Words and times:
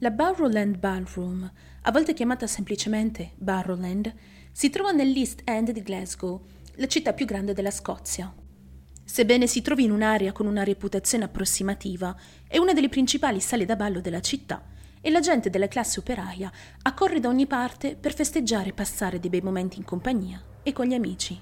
La 0.00 0.10
Barrowland 0.10 0.76
Ballroom, 0.76 1.50
a 1.80 1.90
volte 1.90 2.12
chiamata 2.12 2.46
semplicemente 2.46 3.32
Barrowland, 3.36 4.14
si 4.52 4.68
trova 4.68 4.90
nell'East 4.90 5.40
End 5.44 5.70
di 5.70 5.82
Glasgow, 5.82 6.44
la 6.74 6.86
città 6.86 7.14
più 7.14 7.24
grande 7.24 7.54
della 7.54 7.70
Scozia. 7.70 8.30
Sebbene 9.02 9.46
si 9.46 9.62
trovi 9.62 9.84
in 9.84 9.90
un'area 9.90 10.32
con 10.32 10.46
una 10.46 10.64
reputazione 10.64 11.24
approssimativa, 11.24 12.14
è 12.46 12.58
una 12.58 12.74
delle 12.74 12.90
principali 12.90 13.40
sale 13.40 13.64
da 13.64 13.74
ballo 13.74 14.02
della 14.02 14.20
città 14.20 14.62
e 15.00 15.10
la 15.10 15.20
gente 15.20 15.48
della 15.48 15.66
classe 15.66 16.00
operaia 16.00 16.52
accorre 16.82 17.18
da 17.18 17.28
ogni 17.28 17.46
parte 17.46 17.96
per 17.96 18.12
festeggiare 18.12 18.68
e 18.68 18.74
passare 18.74 19.18
dei 19.18 19.30
bei 19.30 19.40
momenti 19.40 19.78
in 19.78 19.84
compagnia 19.84 20.42
e 20.62 20.74
con 20.74 20.84
gli 20.84 20.94
amici. 20.94 21.40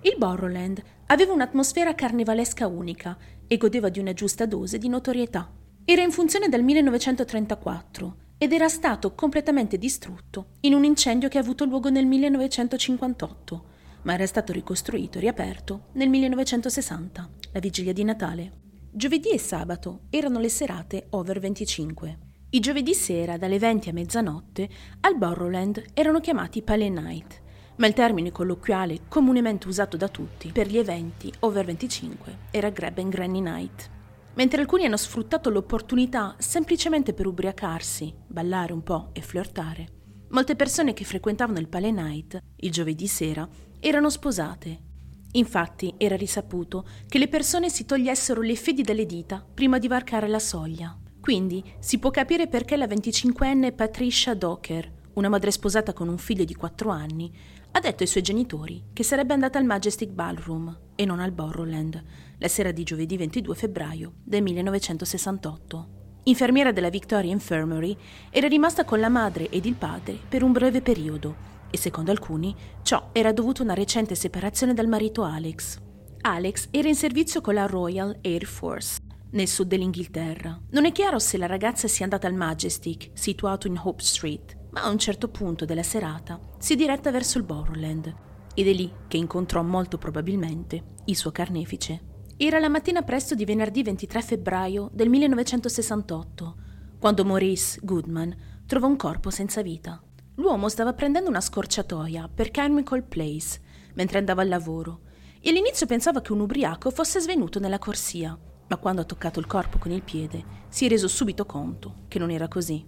Il 0.00 0.14
Borrowland 0.16 0.82
aveva 1.08 1.34
un'atmosfera 1.34 1.94
carnevalesca 1.94 2.66
unica 2.66 3.14
e 3.46 3.58
godeva 3.58 3.90
di 3.90 3.98
una 3.98 4.14
giusta 4.14 4.46
dose 4.46 4.78
di 4.78 4.88
notorietà. 4.88 5.62
Era 5.86 6.00
in 6.00 6.12
funzione 6.12 6.48
dal 6.48 6.62
1934 6.62 8.16
ed 8.38 8.54
era 8.54 8.68
stato 8.68 9.14
completamente 9.14 9.76
distrutto 9.76 10.52
in 10.60 10.72
un 10.72 10.82
incendio 10.82 11.28
che 11.28 11.36
ha 11.36 11.42
avuto 11.42 11.66
luogo 11.66 11.90
nel 11.90 12.06
1958, 12.06 13.64
ma 14.04 14.14
era 14.14 14.26
stato 14.26 14.54
ricostruito 14.54 15.18
e 15.18 15.20
riaperto 15.20 15.88
nel 15.92 16.08
1960, 16.08 17.30
la 17.52 17.60
vigilia 17.60 17.92
di 17.92 18.02
Natale. 18.02 18.52
Giovedì 18.90 19.28
e 19.28 19.38
sabato 19.38 20.04
erano 20.08 20.38
le 20.40 20.48
serate 20.48 21.08
over 21.10 21.38
25. 21.38 22.18
I 22.48 22.60
giovedì 22.60 22.94
sera 22.94 23.36
dalle 23.36 23.58
20 23.58 23.90
a 23.90 23.92
mezzanotte 23.92 24.68
al 25.00 25.18
Borrowland 25.18 25.84
erano 25.92 26.20
chiamati 26.20 26.62
Pale 26.62 26.88
Night 26.88 27.42
ma 27.76 27.88
il 27.88 27.92
termine 27.92 28.30
colloquiale 28.30 29.00
comunemente 29.08 29.66
usato 29.66 29.96
da 29.96 30.08
tutti 30.08 30.50
per 30.52 30.68
gli 30.68 30.78
eventi 30.78 31.32
over 31.40 31.64
25 31.64 32.38
era 32.52 32.70
Grab 32.70 32.98
and 32.98 33.10
Granny 33.10 33.40
Night. 33.40 33.90
Mentre 34.36 34.60
alcuni 34.60 34.84
hanno 34.84 34.96
sfruttato 34.96 35.48
l'opportunità 35.48 36.34
semplicemente 36.38 37.14
per 37.14 37.26
ubriacarsi, 37.26 38.12
ballare 38.26 38.72
un 38.72 38.82
po' 38.82 39.10
e 39.12 39.20
flirtare, 39.20 39.86
molte 40.30 40.56
persone 40.56 40.92
che 40.92 41.04
frequentavano 41.04 41.60
il 41.60 41.68
Pale 41.68 41.92
Night 41.92 42.38
il 42.56 42.70
giovedì 42.72 43.06
sera 43.06 43.48
erano 43.78 44.10
sposate. 44.10 44.92
Infatti 45.32 45.94
era 45.98 46.16
risaputo 46.16 46.84
che 47.06 47.18
le 47.18 47.28
persone 47.28 47.68
si 47.68 47.84
togliessero 47.84 48.40
le 48.40 48.56
fedi 48.56 48.82
dalle 48.82 49.06
dita 49.06 49.44
prima 49.54 49.78
di 49.78 49.86
varcare 49.86 50.26
la 50.26 50.40
soglia. 50.40 50.98
Quindi 51.20 51.62
si 51.78 51.98
può 51.98 52.10
capire 52.10 52.48
perché 52.48 52.76
la 52.76 52.86
25enne 52.86 53.74
Patricia 53.74 54.34
Docker, 54.34 54.92
una 55.14 55.28
madre 55.28 55.52
sposata 55.52 55.92
con 55.92 56.08
un 56.08 56.18
figlio 56.18 56.44
di 56.44 56.54
4 56.54 56.90
anni, 56.90 57.32
ha 57.70 57.80
detto 57.80 58.02
ai 58.02 58.08
suoi 58.08 58.22
genitori 58.22 58.86
che 58.92 59.04
sarebbe 59.04 59.32
andata 59.32 59.58
al 59.58 59.64
Majestic 59.64 60.10
Ballroom 60.10 60.82
e 60.94 61.04
non 61.04 61.20
al 61.20 61.32
Borrowland 61.32 62.02
la 62.38 62.48
sera 62.48 62.72
di 62.72 62.82
giovedì 62.82 63.16
22 63.16 63.54
febbraio 63.54 64.12
del 64.22 64.42
1968. 64.42 65.88
Infermiera 66.24 66.72
della 66.72 66.88
Victoria 66.88 67.30
Infirmary, 67.30 67.96
era 68.30 68.48
rimasta 68.48 68.84
con 68.84 69.00
la 69.00 69.08
madre 69.08 69.48
ed 69.50 69.66
il 69.66 69.74
padre 69.74 70.18
per 70.28 70.42
un 70.42 70.52
breve 70.52 70.80
periodo 70.80 71.52
e 71.70 71.76
secondo 71.76 72.10
alcuni 72.10 72.54
ciò 72.82 73.10
era 73.12 73.32
dovuto 73.32 73.62
a 73.62 73.64
una 73.64 73.74
recente 73.74 74.14
separazione 74.14 74.74
dal 74.74 74.88
marito 74.88 75.22
Alex. 75.22 75.80
Alex 76.22 76.68
era 76.70 76.88
in 76.88 76.94
servizio 76.94 77.40
con 77.40 77.54
la 77.54 77.66
Royal 77.66 78.18
Air 78.22 78.44
Force 78.44 79.00
nel 79.32 79.48
sud 79.48 79.66
dell'Inghilterra. 79.66 80.58
Non 80.70 80.86
è 80.86 80.92
chiaro 80.92 81.18
se 81.18 81.36
la 81.36 81.46
ragazza 81.46 81.88
sia 81.88 82.04
andata 82.04 82.26
al 82.26 82.34
Majestic, 82.34 83.10
situato 83.12 83.66
in 83.66 83.80
Hope 83.82 84.02
Street, 84.02 84.56
ma 84.70 84.82
a 84.82 84.88
un 84.88 84.98
certo 84.98 85.28
punto 85.28 85.64
della 85.64 85.82
serata 85.82 86.40
si 86.58 86.76
diretta 86.76 87.10
verso 87.10 87.38
il 87.38 87.44
Borrowland 87.44 88.14
ed 88.54 88.68
è 88.68 88.72
lì 88.72 88.90
che 89.08 89.16
incontrò 89.16 89.62
molto 89.62 89.98
probabilmente 89.98 90.82
il 91.06 91.16
suo 91.16 91.30
carnefice. 91.30 92.12
Era 92.36 92.58
la 92.58 92.68
mattina 92.68 93.02
presto 93.02 93.34
di 93.34 93.44
venerdì 93.44 93.82
23 93.82 94.22
febbraio 94.22 94.90
del 94.92 95.08
1968, 95.08 96.56
quando 96.98 97.24
Maurice 97.24 97.78
Goodman 97.82 98.34
trovò 98.66 98.86
un 98.86 98.96
corpo 98.96 99.30
senza 99.30 99.62
vita. 99.62 100.02
L'uomo 100.36 100.68
stava 100.68 100.94
prendendo 100.94 101.28
una 101.28 101.40
scorciatoia 101.40 102.28
per 102.32 102.50
Carmichael 102.50 103.04
Place 103.04 103.60
mentre 103.94 104.18
andava 104.18 104.42
al 104.42 104.48
lavoro 104.48 105.02
e 105.40 105.50
all'inizio 105.50 105.86
pensava 105.86 106.20
che 106.20 106.32
un 106.32 106.40
ubriaco 106.40 106.90
fosse 106.90 107.20
svenuto 107.20 107.60
nella 107.60 107.78
corsia, 107.78 108.36
ma 108.66 108.76
quando 108.78 109.02
ha 109.02 109.04
toccato 109.04 109.38
il 109.38 109.46
corpo 109.46 109.78
con 109.78 109.92
il 109.92 110.02
piede 110.02 110.62
si 110.68 110.86
è 110.86 110.88
reso 110.88 111.06
subito 111.06 111.44
conto 111.44 112.04
che 112.08 112.18
non 112.18 112.30
era 112.30 112.48
così. 112.48 112.84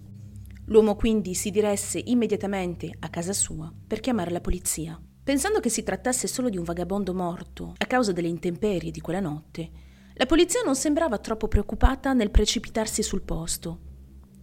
L'uomo 0.66 0.96
quindi 0.96 1.34
si 1.34 1.50
diresse 1.50 2.02
immediatamente 2.06 2.90
a 2.98 3.08
casa 3.08 3.32
sua 3.32 3.72
per 3.86 4.00
chiamare 4.00 4.30
la 4.32 4.40
polizia. 4.40 5.00
Pensando 5.26 5.58
che 5.58 5.70
si 5.70 5.82
trattasse 5.82 6.28
solo 6.28 6.48
di 6.48 6.56
un 6.56 6.62
vagabondo 6.62 7.12
morto 7.12 7.74
a 7.78 7.86
causa 7.86 8.12
delle 8.12 8.28
intemperie 8.28 8.92
di 8.92 9.00
quella 9.00 9.18
notte, 9.18 9.70
la 10.14 10.24
polizia 10.24 10.60
non 10.64 10.76
sembrava 10.76 11.18
troppo 11.18 11.48
preoccupata 11.48 12.12
nel 12.12 12.30
precipitarsi 12.30 13.02
sul 13.02 13.22
posto. 13.22 13.80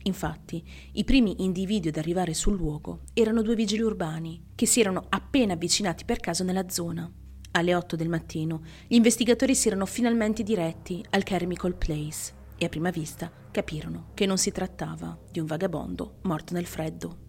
Infatti, 0.01 0.61
i 0.91 1.05
primi 1.05 1.41
individui 1.41 1.87
ad 1.87 1.95
arrivare 1.95 2.33
sul 2.33 2.57
luogo 2.57 3.03
erano 3.13 3.41
due 3.41 3.55
vigili 3.55 3.81
urbani 3.81 4.47
che 4.55 4.65
si 4.65 4.81
erano 4.81 5.05
appena 5.07 5.53
avvicinati 5.53 6.03
per 6.03 6.19
caso 6.19 6.43
nella 6.43 6.67
zona. 6.67 7.09
Alle 7.51 7.75
8 7.75 7.95
del 7.95 8.09
mattino, 8.09 8.63
gli 8.85 8.95
investigatori 8.95 9.55
si 9.55 9.69
erano 9.69 9.85
finalmente 9.85 10.43
diretti 10.43 11.01
al 11.11 11.23
Chemical 11.23 11.77
Place 11.77 12.33
e 12.57 12.65
a 12.65 12.69
prima 12.69 12.89
vista 12.89 13.31
capirono 13.51 14.09
che 14.13 14.25
non 14.25 14.37
si 14.37 14.51
trattava 14.51 15.17
di 15.31 15.39
un 15.39 15.45
vagabondo 15.45 16.17
morto 16.23 16.53
nel 16.53 16.65
freddo. 16.65 17.19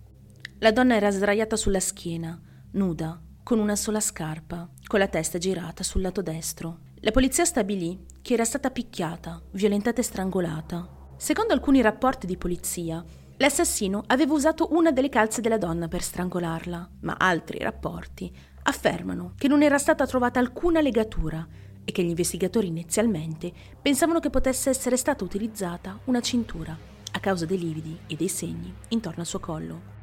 La 0.58 0.72
donna 0.72 0.96
era 0.96 1.12
sdraiata 1.12 1.54
sulla 1.54 1.78
schiena, 1.78 2.36
nuda, 2.72 3.22
con 3.44 3.58
una 3.58 3.76
sola 3.76 4.00
scarpa, 4.00 4.66
con 4.86 4.98
la 4.98 5.06
testa 5.06 5.36
girata 5.36 5.82
sul 5.82 6.00
lato 6.00 6.22
destro. 6.22 6.78
La 7.00 7.10
polizia 7.10 7.44
stabilì 7.44 8.06
che 8.22 8.32
era 8.32 8.44
stata 8.44 8.70
picchiata, 8.70 9.40
violentata 9.50 10.00
e 10.00 10.02
strangolata. 10.02 10.88
Secondo 11.18 11.52
alcuni 11.52 11.82
rapporti 11.82 12.26
di 12.26 12.38
polizia, 12.38 13.04
l'assassino 13.36 14.02
aveva 14.06 14.32
usato 14.32 14.68
una 14.72 14.92
delle 14.92 15.10
calze 15.10 15.42
della 15.42 15.58
donna 15.58 15.88
per 15.88 16.02
strangolarla, 16.02 16.90
ma 17.00 17.16
altri 17.18 17.58
rapporti 17.58 18.34
affermano 18.62 19.34
che 19.36 19.46
non 19.46 19.62
era 19.62 19.76
stata 19.76 20.06
trovata 20.06 20.40
alcuna 20.40 20.80
legatura 20.80 21.46
e 21.84 21.92
che 21.92 22.02
gli 22.02 22.08
investigatori 22.08 22.68
inizialmente 22.68 23.52
pensavano 23.80 24.20
che 24.20 24.30
potesse 24.30 24.70
essere 24.70 24.96
stata 24.96 25.22
utilizzata 25.22 26.00
una 26.04 26.22
cintura 26.22 26.74
a 27.12 27.20
causa 27.20 27.44
dei 27.44 27.58
lividi 27.58 27.98
e 28.06 28.16
dei 28.16 28.28
segni 28.28 28.74
intorno 28.88 29.20
al 29.20 29.26
suo 29.26 29.38
collo. 29.38 29.93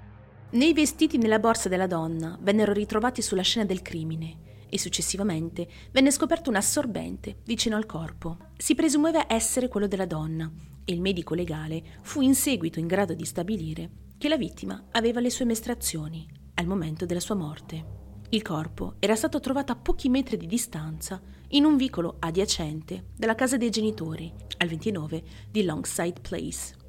Nei 0.53 0.73
vestiti 0.73 1.17
nella 1.17 1.39
borsa 1.39 1.69
della 1.69 1.87
donna 1.87 2.37
vennero 2.41 2.73
ritrovati 2.73 3.21
sulla 3.21 3.41
scena 3.41 3.63
del 3.63 3.81
crimine 3.81 4.65
e 4.67 4.77
successivamente 4.77 5.65
venne 5.91 6.11
scoperto 6.11 6.49
un 6.49 6.57
assorbente 6.57 7.37
vicino 7.45 7.77
al 7.77 7.85
corpo. 7.85 8.37
Si 8.57 8.75
presumeva 8.75 9.31
essere 9.31 9.69
quello 9.69 9.87
della 9.87 10.05
donna 10.05 10.51
e 10.83 10.91
il 10.91 10.99
medico 10.99 11.35
legale 11.35 11.81
fu 12.01 12.19
in 12.19 12.35
seguito 12.35 12.79
in 12.79 12.87
grado 12.87 13.13
di 13.13 13.23
stabilire 13.23 13.89
che 14.17 14.27
la 14.27 14.35
vittima 14.35 14.87
aveva 14.91 15.21
le 15.21 15.29
sue 15.29 15.45
mestrazioni 15.45 16.27
al 16.55 16.67
momento 16.67 17.05
della 17.05 17.21
sua 17.21 17.35
morte. 17.35 17.99
Il 18.31 18.41
corpo 18.41 18.95
era 18.99 19.15
stato 19.15 19.39
trovato 19.39 19.71
a 19.71 19.77
pochi 19.77 20.09
metri 20.09 20.35
di 20.35 20.47
distanza 20.47 21.21
in 21.51 21.63
un 21.63 21.77
vicolo 21.77 22.17
adiacente 22.19 23.05
della 23.15 23.35
casa 23.35 23.55
dei 23.55 23.69
genitori, 23.69 24.29
al 24.57 24.67
29 24.67 25.23
di 25.49 25.63
Longside 25.63 26.19
Place. 26.19 26.79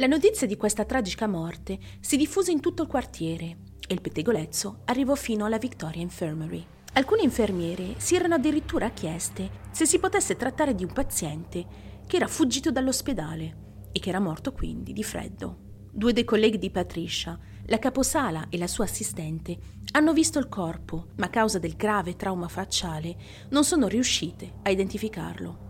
La 0.00 0.06
notizia 0.06 0.46
di 0.46 0.56
questa 0.56 0.84
tragica 0.84 1.26
morte 1.26 1.76
si 1.98 2.16
diffuse 2.16 2.52
in 2.52 2.60
tutto 2.60 2.82
il 2.82 2.88
quartiere 2.88 3.56
e 3.84 3.94
il 3.94 4.00
pettegolezzo 4.00 4.82
arrivò 4.84 5.16
fino 5.16 5.44
alla 5.44 5.58
Victoria 5.58 6.00
Infirmary. 6.00 6.64
Alcune 6.92 7.22
infermiere 7.22 7.94
si 7.96 8.14
erano 8.14 8.34
addirittura 8.34 8.90
chieste 8.90 9.50
se 9.72 9.86
si 9.86 9.98
potesse 9.98 10.36
trattare 10.36 10.76
di 10.76 10.84
un 10.84 10.92
paziente 10.92 11.66
che 12.06 12.14
era 12.14 12.28
fuggito 12.28 12.70
dall'ospedale 12.70 13.88
e 13.90 13.98
che 13.98 14.08
era 14.08 14.20
morto 14.20 14.52
quindi 14.52 14.92
di 14.92 15.02
freddo. 15.02 15.88
Due 15.90 16.12
dei 16.12 16.24
colleghi 16.24 16.58
di 16.58 16.70
Patricia 16.70 17.36
la 17.66 17.80
caposala 17.80 18.46
e 18.50 18.56
la 18.56 18.68
sua 18.68 18.84
assistente 18.84 19.58
hanno 19.90 20.12
visto 20.12 20.38
il 20.38 20.48
corpo, 20.48 21.08
ma 21.16 21.26
a 21.26 21.30
causa 21.30 21.58
del 21.58 21.74
grave 21.74 22.14
trauma 22.14 22.46
facciale 22.46 23.16
non 23.50 23.64
sono 23.64 23.88
riuscite 23.88 24.60
a 24.62 24.70
identificarlo. 24.70 25.67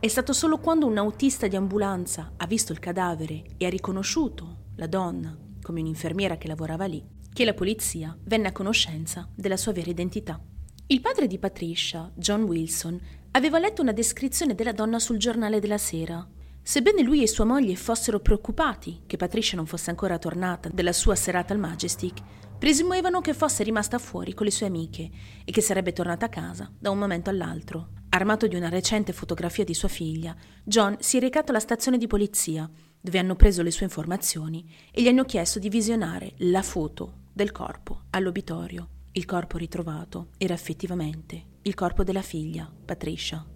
È 0.00 0.06
stato 0.06 0.32
solo 0.32 0.58
quando 0.58 0.86
un 0.86 0.96
autista 0.96 1.48
di 1.48 1.56
ambulanza 1.56 2.32
ha 2.36 2.46
visto 2.46 2.72
il 2.72 2.78
cadavere 2.78 3.42
e 3.56 3.66
ha 3.66 3.68
riconosciuto 3.68 4.66
la 4.76 4.86
donna 4.86 5.36
come 5.60 5.80
un'infermiera 5.80 6.36
che 6.38 6.46
lavorava 6.46 6.84
lì, 6.84 7.04
che 7.32 7.44
la 7.44 7.52
polizia 7.52 8.16
venne 8.24 8.48
a 8.48 8.52
conoscenza 8.52 9.28
della 9.34 9.56
sua 9.56 9.72
vera 9.72 9.90
identità. 9.90 10.40
Il 10.86 11.00
padre 11.00 11.26
di 11.26 11.38
Patricia, 11.38 12.10
John 12.14 12.42
Wilson, 12.42 13.00
aveva 13.32 13.58
letto 13.58 13.82
una 13.82 13.92
descrizione 13.92 14.54
della 14.54 14.72
donna 14.72 14.98
sul 14.98 15.18
giornale 15.18 15.60
della 15.60 15.78
sera 15.78 16.26
Sebbene 16.68 17.00
lui 17.00 17.22
e 17.22 17.26
sua 17.26 17.46
moglie 17.46 17.76
fossero 17.76 18.20
preoccupati 18.20 19.04
che 19.06 19.16
Patricia 19.16 19.56
non 19.56 19.64
fosse 19.64 19.88
ancora 19.88 20.18
tornata 20.18 20.68
dalla 20.70 20.92
sua 20.92 21.14
serata 21.14 21.54
al 21.54 21.58
Majestic, 21.58 22.20
presumevano 22.58 23.22
che 23.22 23.32
fosse 23.32 23.62
rimasta 23.62 23.98
fuori 23.98 24.34
con 24.34 24.44
le 24.44 24.52
sue 24.52 24.66
amiche 24.66 25.10
e 25.46 25.50
che 25.50 25.62
sarebbe 25.62 25.94
tornata 25.94 26.26
a 26.26 26.28
casa 26.28 26.70
da 26.78 26.90
un 26.90 26.98
momento 26.98 27.30
all'altro. 27.30 27.97
Armato 28.18 28.48
di 28.48 28.56
una 28.56 28.68
recente 28.68 29.12
fotografia 29.12 29.62
di 29.62 29.74
sua 29.74 29.86
figlia, 29.86 30.34
John 30.64 30.96
si 30.98 31.18
è 31.18 31.20
recato 31.20 31.50
alla 31.50 31.60
stazione 31.60 31.98
di 31.98 32.08
polizia, 32.08 32.68
dove 33.00 33.16
hanno 33.16 33.36
preso 33.36 33.62
le 33.62 33.70
sue 33.70 33.84
informazioni 33.84 34.68
e 34.90 35.02
gli 35.02 35.06
hanno 35.06 35.22
chiesto 35.22 35.60
di 35.60 35.68
visionare 35.68 36.32
la 36.38 36.62
foto 36.62 37.26
del 37.32 37.52
corpo 37.52 38.06
all'obitorio. 38.10 38.88
Il 39.12 39.24
corpo 39.24 39.56
ritrovato 39.56 40.30
era 40.36 40.52
effettivamente 40.52 41.44
il 41.62 41.74
corpo 41.74 42.02
della 42.02 42.22
figlia, 42.22 42.68
Patricia. 42.84 43.46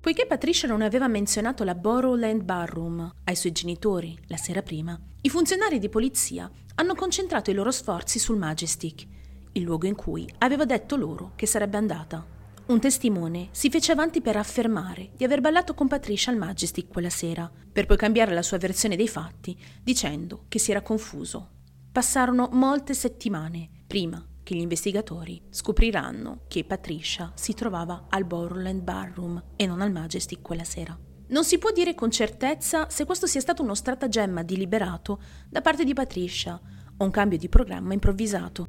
Poiché 0.00 0.26
Patricia 0.26 0.66
non 0.66 0.82
aveva 0.82 1.08
menzionato 1.08 1.64
la 1.64 1.74
Borrowland 1.74 2.42
Barroom 2.42 3.10
ai 3.24 3.36
suoi 3.36 3.52
genitori 3.52 4.18
la 4.26 4.36
sera 4.36 4.60
prima, 4.60 5.00
i 5.22 5.30
funzionari 5.30 5.78
di 5.78 5.88
polizia 5.88 6.50
hanno 6.74 6.94
concentrato 6.94 7.50
i 7.50 7.54
loro 7.54 7.70
sforzi 7.70 8.18
sul 8.18 8.36
Majestic, 8.36 9.06
il 9.52 9.62
luogo 9.62 9.86
in 9.86 9.94
cui 9.94 10.28
aveva 10.40 10.66
detto 10.66 10.96
loro 10.96 11.32
che 11.36 11.46
sarebbe 11.46 11.78
andata. 11.78 12.35
Un 12.66 12.80
testimone 12.80 13.48
si 13.52 13.70
fece 13.70 13.92
avanti 13.92 14.20
per 14.20 14.34
affermare 14.36 15.10
di 15.16 15.22
aver 15.22 15.40
ballato 15.40 15.72
con 15.72 15.86
Patricia 15.86 16.32
al 16.32 16.36
Majestic 16.36 16.88
quella 16.88 17.10
sera, 17.10 17.48
per 17.70 17.86
poi 17.86 17.96
cambiare 17.96 18.34
la 18.34 18.42
sua 18.42 18.58
versione 18.58 18.96
dei 18.96 19.06
fatti 19.06 19.56
dicendo 19.80 20.46
che 20.48 20.58
si 20.58 20.72
era 20.72 20.82
confuso. 20.82 21.50
Passarono 21.92 22.48
molte 22.50 22.92
settimane 22.92 23.70
prima 23.86 24.20
che 24.42 24.56
gli 24.56 24.60
investigatori 24.60 25.40
scopriranno 25.48 26.40
che 26.48 26.64
Patricia 26.64 27.30
si 27.36 27.54
trovava 27.54 28.06
al 28.10 28.24
Borland 28.24 28.82
Barroom 28.82 29.40
e 29.54 29.64
non 29.64 29.80
al 29.80 29.92
Majestic 29.92 30.42
quella 30.42 30.64
sera. 30.64 30.98
Non 31.28 31.44
si 31.44 31.58
può 31.58 31.70
dire 31.70 31.94
con 31.94 32.10
certezza 32.10 32.90
se 32.90 33.04
questo 33.04 33.28
sia 33.28 33.40
stato 33.40 33.62
uno 33.62 33.76
stratagemma 33.76 34.42
deliberato 34.42 35.20
da 35.48 35.60
parte 35.60 35.84
di 35.84 35.94
Patricia 35.94 36.60
o 36.96 37.04
un 37.04 37.10
cambio 37.12 37.38
di 37.38 37.48
programma 37.48 37.92
improvvisato. 37.92 38.66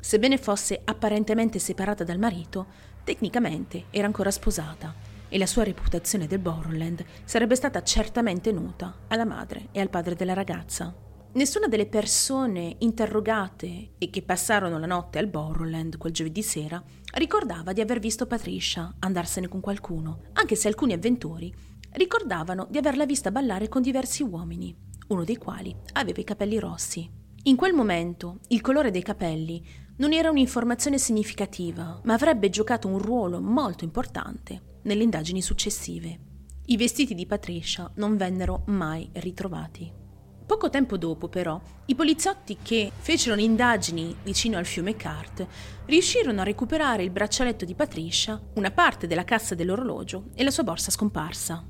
Sebbene 0.00 0.38
fosse 0.38 0.80
apparentemente 0.84 1.58
separata 1.58 2.04
dal 2.04 2.18
marito, 2.18 2.94
tecnicamente 3.06 3.84
era 3.90 4.06
ancora 4.06 4.32
sposata 4.32 4.92
e 5.28 5.38
la 5.38 5.46
sua 5.46 5.62
reputazione 5.62 6.26
del 6.26 6.40
Borland 6.40 7.04
sarebbe 7.24 7.54
stata 7.54 7.80
certamente 7.84 8.50
nota 8.50 9.02
alla 9.06 9.24
madre 9.24 9.68
e 9.70 9.80
al 9.80 9.90
padre 9.90 10.16
della 10.16 10.32
ragazza. 10.32 10.92
Nessuna 11.34 11.68
delle 11.68 11.86
persone 11.86 12.74
interrogate 12.80 13.90
e 13.98 14.10
che 14.10 14.22
passarono 14.22 14.78
la 14.78 14.86
notte 14.86 15.20
al 15.20 15.28
Borrowland 15.28 15.98
quel 15.98 16.12
giovedì 16.12 16.42
sera 16.42 16.82
ricordava 17.14 17.72
di 17.72 17.80
aver 17.80 18.00
visto 18.00 18.26
Patricia 18.26 18.92
andarsene 18.98 19.46
con 19.46 19.60
qualcuno, 19.60 20.22
anche 20.32 20.56
se 20.56 20.66
alcuni 20.66 20.92
avventori 20.92 21.54
ricordavano 21.92 22.66
di 22.68 22.78
averla 22.78 23.06
vista 23.06 23.30
ballare 23.30 23.68
con 23.68 23.82
diversi 23.82 24.24
uomini, 24.24 24.74
uno 25.08 25.22
dei 25.22 25.36
quali 25.36 25.74
aveva 25.92 26.20
i 26.20 26.24
capelli 26.24 26.58
rossi. 26.58 27.08
In 27.44 27.54
quel 27.54 27.72
momento 27.72 28.40
il 28.48 28.60
colore 28.60 28.90
dei 28.90 29.02
capelli 29.02 29.64
non 29.96 30.12
era 30.12 30.30
un'informazione 30.30 30.98
significativa, 30.98 32.00
ma 32.04 32.14
avrebbe 32.14 32.50
giocato 32.50 32.88
un 32.88 32.98
ruolo 32.98 33.40
molto 33.40 33.84
importante 33.84 34.78
nelle 34.82 35.02
indagini 35.02 35.40
successive. 35.40 36.18
I 36.66 36.76
vestiti 36.76 37.14
di 37.14 37.26
Patricia 37.26 37.90
non 37.96 38.16
vennero 38.16 38.62
mai 38.66 39.08
ritrovati. 39.14 40.04
Poco 40.46 40.70
tempo 40.70 40.96
dopo, 40.96 41.28
però, 41.28 41.60
i 41.86 41.94
poliziotti 41.94 42.58
che 42.62 42.92
fecero 42.96 43.34
le 43.34 43.42
indagini 43.42 44.14
vicino 44.22 44.58
al 44.58 44.66
fiume 44.66 44.94
Cart 44.94 45.46
riuscirono 45.86 46.40
a 46.40 46.44
recuperare 46.44 47.02
il 47.02 47.10
braccialetto 47.10 47.64
di 47.64 47.74
Patricia, 47.74 48.40
una 48.54 48.70
parte 48.70 49.06
della 49.06 49.24
cassa 49.24 49.56
dell'orologio 49.56 50.26
e 50.34 50.44
la 50.44 50.50
sua 50.50 50.62
borsa 50.62 50.92
scomparsa. 50.92 51.66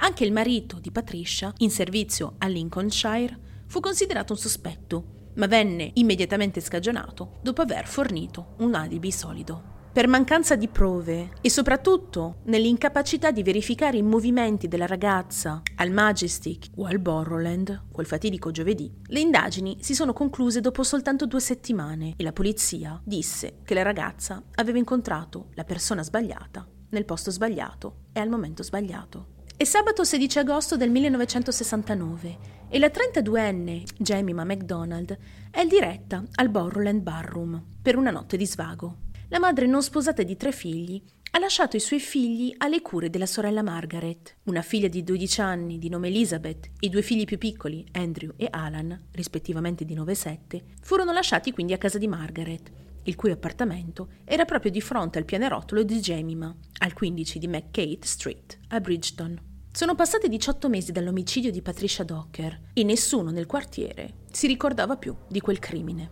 Anche 0.00 0.24
il 0.24 0.32
marito 0.32 0.78
di 0.78 0.90
Patricia, 0.90 1.52
in 1.58 1.70
servizio 1.70 2.36
a 2.38 2.46
Lincolnshire, 2.46 3.38
fu 3.66 3.80
considerato 3.80 4.32
un 4.32 4.38
sospetto, 4.38 5.16
ma 5.38 5.46
venne 5.46 5.90
immediatamente 5.94 6.60
scagionato 6.60 7.38
dopo 7.42 7.62
aver 7.62 7.86
fornito 7.86 8.54
un 8.58 8.74
alibi 8.74 9.10
solido 9.10 9.76
per 9.98 10.06
mancanza 10.06 10.54
di 10.54 10.68
prove 10.68 11.30
e 11.40 11.50
soprattutto 11.50 12.36
nell'incapacità 12.44 13.32
di 13.32 13.42
verificare 13.42 13.96
i 13.96 14.02
movimenti 14.02 14.68
della 14.68 14.86
ragazza 14.86 15.60
al 15.74 15.90
Majestic 15.90 16.66
o 16.76 16.84
al 16.84 17.00
Borrowland, 17.00 17.86
quel 17.90 18.06
fatidico 18.06 18.52
giovedì, 18.52 18.92
le 19.06 19.18
indagini 19.18 19.78
si 19.80 19.94
sono 19.94 20.12
concluse 20.12 20.60
dopo 20.60 20.84
soltanto 20.84 21.26
due 21.26 21.40
settimane 21.40 22.14
e 22.16 22.22
la 22.22 22.32
polizia 22.32 23.00
disse 23.02 23.58
che 23.64 23.74
la 23.74 23.82
ragazza 23.82 24.40
aveva 24.54 24.78
incontrato 24.78 25.48
la 25.54 25.64
persona 25.64 26.04
sbagliata 26.04 26.64
nel 26.90 27.04
posto 27.04 27.32
sbagliato 27.32 28.04
e 28.12 28.20
al 28.20 28.28
momento 28.28 28.62
sbagliato. 28.62 29.37
È 29.60 29.64
sabato 29.64 30.04
16 30.04 30.38
agosto 30.38 30.76
del 30.76 30.88
1969 30.88 32.38
e 32.68 32.78
la 32.78 32.86
32enne 32.86 33.82
Jemima 33.96 34.44
MacDonald 34.44 35.18
è 35.50 35.66
diretta 35.66 36.22
al 36.36 36.48
Borrowland 36.48 37.02
Barroom 37.02 37.64
per 37.82 37.96
una 37.96 38.12
notte 38.12 38.36
di 38.36 38.46
svago. 38.46 38.98
La 39.30 39.40
madre 39.40 39.66
non 39.66 39.82
sposata 39.82 40.22
di 40.22 40.36
tre 40.36 40.52
figli 40.52 41.02
ha 41.32 41.40
lasciato 41.40 41.74
i 41.74 41.80
suoi 41.80 41.98
figli 41.98 42.54
alle 42.58 42.80
cure 42.82 43.10
della 43.10 43.26
sorella 43.26 43.64
Margaret, 43.64 44.36
una 44.44 44.62
figlia 44.62 44.86
di 44.86 45.02
12 45.02 45.40
anni 45.40 45.78
di 45.80 45.88
nome 45.88 46.06
Elizabeth 46.06 46.70
i 46.78 46.88
due 46.88 47.02
figli 47.02 47.24
più 47.24 47.36
piccoli, 47.36 47.84
Andrew 47.94 48.34
e 48.36 48.46
Alan, 48.48 49.06
rispettivamente 49.10 49.84
di 49.84 49.94
9 49.94 50.12
e 50.12 50.14
7, 50.14 50.64
furono 50.82 51.10
lasciati 51.10 51.50
quindi 51.50 51.72
a 51.72 51.78
casa 51.78 51.98
di 51.98 52.06
Margaret, 52.06 52.70
il 53.02 53.16
cui 53.16 53.32
appartamento 53.32 54.10
era 54.24 54.44
proprio 54.44 54.70
di 54.70 54.80
fronte 54.80 55.18
al 55.18 55.24
pianerottolo 55.24 55.82
di 55.82 55.98
Jemima, 55.98 56.54
al 56.78 56.92
15 56.92 57.40
di 57.40 57.48
McCate 57.48 58.06
Street, 58.06 58.58
a 58.68 58.78
Bridgeton. 58.78 59.47
Sono 59.78 59.94
passati 59.94 60.28
18 60.28 60.68
mesi 60.68 60.90
dall'omicidio 60.90 61.52
di 61.52 61.62
Patricia 61.62 62.02
Docker 62.02 62.70
e 62.72 62.82
nessuno 62.82 63.30
nel 63.30 63.46
quartiere 63.46 64.24
si 64.28 64.48
ricordava 64.48 64.96
più 64.96 65.14
di 65.28 65.38
quel 65.38 65.60
crimine. 65.60 66.10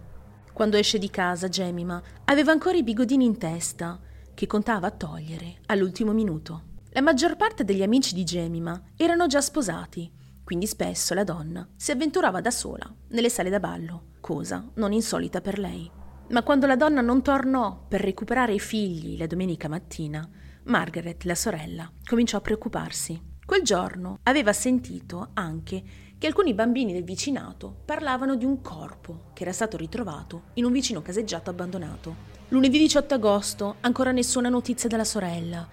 Quando 0.53 0.77
esce 0.77 0.99
di 0.99 1.11
casa, 1.11 1.49
Gemima 1.49 2.01
aveva 2.27 2.53
ancora 2.53 2.77
i 2.77 2.85
bigodini 2.85 3.25
in 3.25 3.39
testa, 3.39 4.01
che 4.35 4.47
contava 4.47 4.93
togliere 4.93 5.63
all'ultimo 5.67 6.13
minuto. 6.13 6.63
La 6.91 7.01
maggior 7.01 7.35
parte 7.35 7.65
degli 7.65 7.83
amici 7.83 8.15
di 8.15 8.23
Gemima 8.23 8.81
erano 8.97 9.27
già 9.27 9.41
sposati, 9.41 10.12
quindi 10.45 10.69
spesso 10.69 11.12
la 11.15 11.25
donna 11.25 11.69
si 11.75 11.91
avventurava 11.91 12.41
da 12.41 12.53
sola 12.53 12.89
nelle 13.09 13.31
sale 13.31 13.51
da 13.51 13.59
ballo, 13.59 14.11
cosa 14.21 14.65
non 14.75 14.93
insolita 14.93 15.41
per 15.41 15.59
lei. 15.59 15.91
Ma 16.29 16.45
quando 16.45 16.69
la 16.69 16.77
donna 16.77 17.01
non 17.01 17.21
tornò 17.21 17.85
per 17.89 18.01
recuperare 18.01 18.55
i 18.55 18.61
figli 18.61 19.19
la 19.19 19.27
domenica 19.27 19.67
mattina, 19.67 20.25
Margaret, 20.67 21.25
la 21.25 21.35
sorella, 21.35 21.91
cominciò 22.05 22.37
a 22.37 22.43
preoccuparsi. 22.43 23.35
Quel 23.47 23.63
giorno 23.63 24.19
aveva 24.25 24.53
sentito 24.53 25.29
anche 25.35 25.81
che 26.19 26.27
alcuni 26.27 26.53
bambini 26.53 26.93
del 26.93 27.05
vicinato 27.05 27.77
parlavano 27.85 28.35
di 28.35 28.45
un 28.45 28.61
corpo 28.61 29.27
che 29.35 29.45
era 29.45 29.53
stato 29.53 29.77
ritrovato 29.77 30.47
in 30.55 30.65
un 30.65 30.73
vicino 30.73 31.01
caseggiato 31.01 31.51
abbandonato. 31.51 32.17
Lunedì 32.49 32.77
18 32.79 33.15
agosto 33.15 33.77
ancora 33.83 34.11
nessuna 34.11 34.49
notizia 34.49 34.89
dalla 34.89 35.05
sorella 35.05 35.65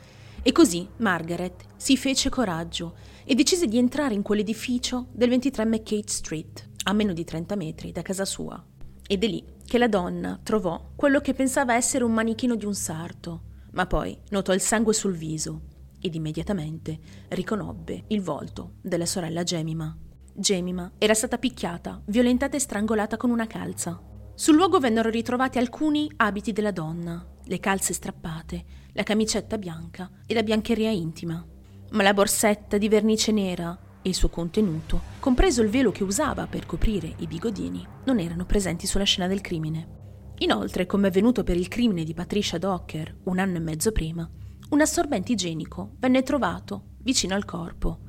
e 0.44 0.52
così 0.52 0.88
Margaret 0.98 1.64
si 1.76 1.98
fece 1.98 2.30
coraggio 2.30 2.94
e 3.24 3.34
decise 3.34 3.66
di 3.66 3.80
entrare 3.80 4.14
in 4.14 4.22
quell'edificio 4.22 5.08
del 5.12 5.30
23 5.30 5.66
McCate 5.66 6.12
Street, 6.12 6.70
a 6.84 6.94
meno 6.94 7.12
di 7.12 7.24
30 7.24 7.56
metri 7.56 7.92
da 7.92 8.04
casa 8.04 8.24
sua. 8.24 8.64
Ed 9.08 9.24
è 9.24 9.28
lì 9.28 9.44
che 9.66 9.80
la 9.80 9.88
donna 9.88 10.40
trovò 10.44 10.92
quello 10.96 11.22
che 11.22 11.34
pensava 11.34 11.74
essere 11.74 12.04
un 12.04 12.14
manichino 12.14 12.54
di 12.54 12.66
un 12.66 12.76
sarto, 12.76 13.42
ma 13.72 13.88
poi 13.88 14.16
notò 14.30 14.54
il 14.54 14.62
sangue 14.62 14.94
sul 14.94 15.16
viso 15.16 15.72
ed 16.04 16.16
immediatamente 16.16 17.00
riconobbe 17.30 18.04
il 18.08 18.22
volto 18.22 18.74
della 18.82 19.06
sorella 19.06 19.44
Gemima. 19.44 19.98
Gemima 20.36 20.92
era 20.98 21.14
stata 21.14 21.38
picchiata, 21.38 22.02
violentata 22.06 22.58
e 22.58 22.60
strangolata 22.60 23.16
con 23.16 23.30
una 23.30 23.48
calza. 23.48 24.02
Sul 24.36 24.56
luogo 24.56 24.80
vennero 24.80 25.10
ritrovati 25.10 25.60
alcuni 25.60 26.12
abiti 26.18 26.52
della 26.52 26.72
donna, 26.72 27.26
le 27.46 27.60
calze 27.60 27.94
strappate, 27.94 28.66
la 28.92 29.04
camicetta 29.04 29.58
bianca 29.58 30.12
e 30.26 30.34
la 30.34 30.44
biancheria 30.44 30.90
intima. 30.90 31.46
Ma 31.92 32.04
la 32.04 32.14
borsetta 32.14 32.78
di 32.78 32.90
vernice 32.90 33.32
nera 33.32 33.78
e 34.02 34.10
il 34.10 34.16
suo 34.16 34.28
contenuto, 34.28 35.02
compreso 35.20 35.62
il 35.62 35.70
velo 35.70 35.92
che 35.92 36.04
usava 36.04 36.48
per 36.48 36.66
coprire 36.66 37.14
i 37.20 37.28
bigodini, 37.28 37.88
non 38.04 38.20
erano 38.20 38.46
presenti 38.46 38.88
sulla 38.88 39.06
scena 39.06 39.28
del 39.28 39.40
crimine. 39.40 40.02
Inoltre, 40.40 40.86
come 40.86 41.08
avvenuto 41.08 41.44
per 41.44 41.56
il 41.56 41.70
crimine 41.70 42.04
di 42.04 42.14
Patricia 42.14 42.58
Docker 42.58 43.20
un 43.24 43.40
anno 43.40 43.58
e 43.58 43.62
mezzo 43.62 43.94
prima, 43.94 44.30
un 44.74 44.82
assorbente 44.82 45.34
igienico 45.34 45.92
venne 46.00 46.24
trovato 46.24 46.96
vicino 47.04 47.36
al 47.36 47.46
corpo 47.46 48.00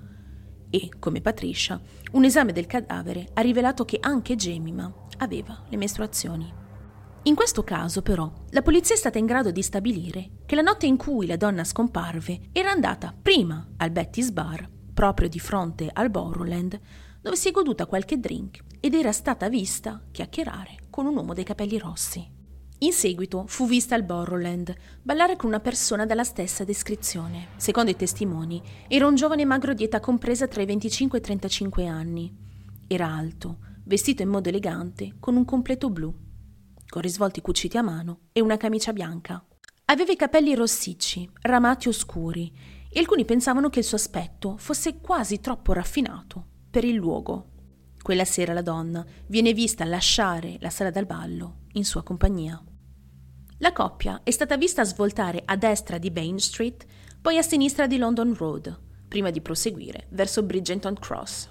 e, 0.70 0.88
come 0.98 1.20
Patricia, 1.20 1.78
un 2.12 2.24
esame 2.24 2.52
del 2.52 2.66
cadavere 2.66 3.28
ha 3.34 3.42
rivelato 3.42 3.84
che 3.84 3.98
anche 4.00 4.34
Gemima 4.34 4.92
aveva 5.18 5.62
le 5.68 5.76
mestruazioni. 5.76 6.50
In 7.24 7.34
questo 7.34 7.64
caso, 7.64 8.00
però, 8.00 8.32
la 8.48 8.62
polizia 8.62 8.94
è 8.94 8.98
stata 8.98 9.18
in 9.18 9.26
grado 9.26 9.50
di 9.50 9.60
stabilire 9.60 10.30
che 10.46 10.54
la 10.54 10.62
notte 10.62 10.86
in 10.86 10.96
cui 10.96 11.26
la 11.26 11.36
donna 11.36 11.64
scomparve 11.64 12.48
era 12.50 12.70
andata 12.70 13.14
prima 13.20 13.72
al 13.76 13.90
Betty's 13.90 14.30
Bar, 14.30 14.68
proprio 14.94 15.28
di 15.28 15.38
fronte 15.38 15.90
al 15.92 16.10
Borrowland, 16.10 16.80
dove 17.20 17.36
si 17.36 17.48
è 17.48 17.50
goduta 17.52 17.84
qualche 17.84 18.18
drink 18.18 18.60
ed 18.80 18.94
era 18.94 19.12
stata 19.12 19.50
vista 19.50 20.02
chiacchierare 20.10 20.76
con 20.88 21.04
un 21.04 21.14
uomo 21.14 21.34
dai 21.34 21.44
capelli 21.44 21.78
rossi. 21.78 22.26
In 22.78 22.92
seguito 22.92 23.44
fu 23.46 23.66
vista 23.66 23.94
al 23.94 24.02
Borrowland 24.02 24.74
ballare 25.00 25.36
con 25.36 25.48
una 25.48 25.60
persona 25.60 26.04
dalla 26.04 26.24
stessa 26.24 26.64
descrizione. 26.64 27.48
Secondo 27.56 27.90
i 27.90 27.96
testimoni, 27.96 28.60
era 28.88 29.06
un 29.06 29.14
giovane 29.14 29.44
magro 29.44 29.74
di 29.74 29.84
età 29.84 30.00
compresa 30.00 30.48
tra 30.48 30.60
i 30.60 30.66
25 30.66 31.16
e 31.16 31.20
i 31.20 31.24
35 31.24 31.86
anni. 31.86 32.36
Era 32.86 33.06
alto, 33.06 33.58
vestito 33.84 34.22
in 34.22 34.28
modo 34.28 34.48
elegante, 34.48 35.14
con 35.20 35.36
un 35.36 35.44
completo 35.44 35.88
blu, 35.88 36.12
con 36.88 37.00
risvolti 37.00 37.40
cuciti 37.40 37.78
a 37.78 37.82
mano 37.82 38.20
e 38.32 38.40
una 38.40 38.56
camicia 38.56 38.92
bianca. 38.92 39.42
Aveva 39.86 40.12
i 40.12 40.16
capelli 40.16 40.54
rossicci, 40.54 41.30
ramati 41.42 41.88
oscuri, 41.88 42.52
e 42.90 42.98
alcuni 42.98 43.24
pensavano 43.24 43.70
che 43.70 43.80
il 43.80 43.84
suo 43.84 43.96
aspetto 43.96 44.56
fosse 44.56 45.00
quasi 45.00 45.40
troppo 45.40 45.72
raffinato 45.72 46.46
per 46.70 46.84
il 46.84 46.94
luogo. 46.94 47.52
Quella 48.04 48.26
sera 48.26 48.52
la 48.52 48.60
donna 48.60 49.02
viene 49.28 49.54
vista 49.54 49.82
lasciare 49.86 50.58
la 50.60 50.68
sala 50.68 50.90
dal 50.90 51.06
ballo 51.06 51.60
in 51.72 51.86
sua 51.86 52.02
compagnia. 52.02 52.62
La 53.60 53.72
coppia 53.72 54.20
è 54.22 54.30
stata 54.30 54.58
vista 54.58 54.84
svoltare 54.84 55.40
a 55.42 55.56
destra 55.56 55.96
di 55.96 56.10
Bain 56.10 56.38
Street 56.38 56.84
poi 57.22 57.38
a 57.38 57.42
sinistra 57.42 57.86
di 57.86 57.96
London 57.96 58.34
Road, 58.34 58.78
prima 59.08 59.30
di 59.30 59.40
proseguire 59.40 60.08
verso 60.10 60.42
Bridgeton 60.42 60.98
Cross. 60.98 61.48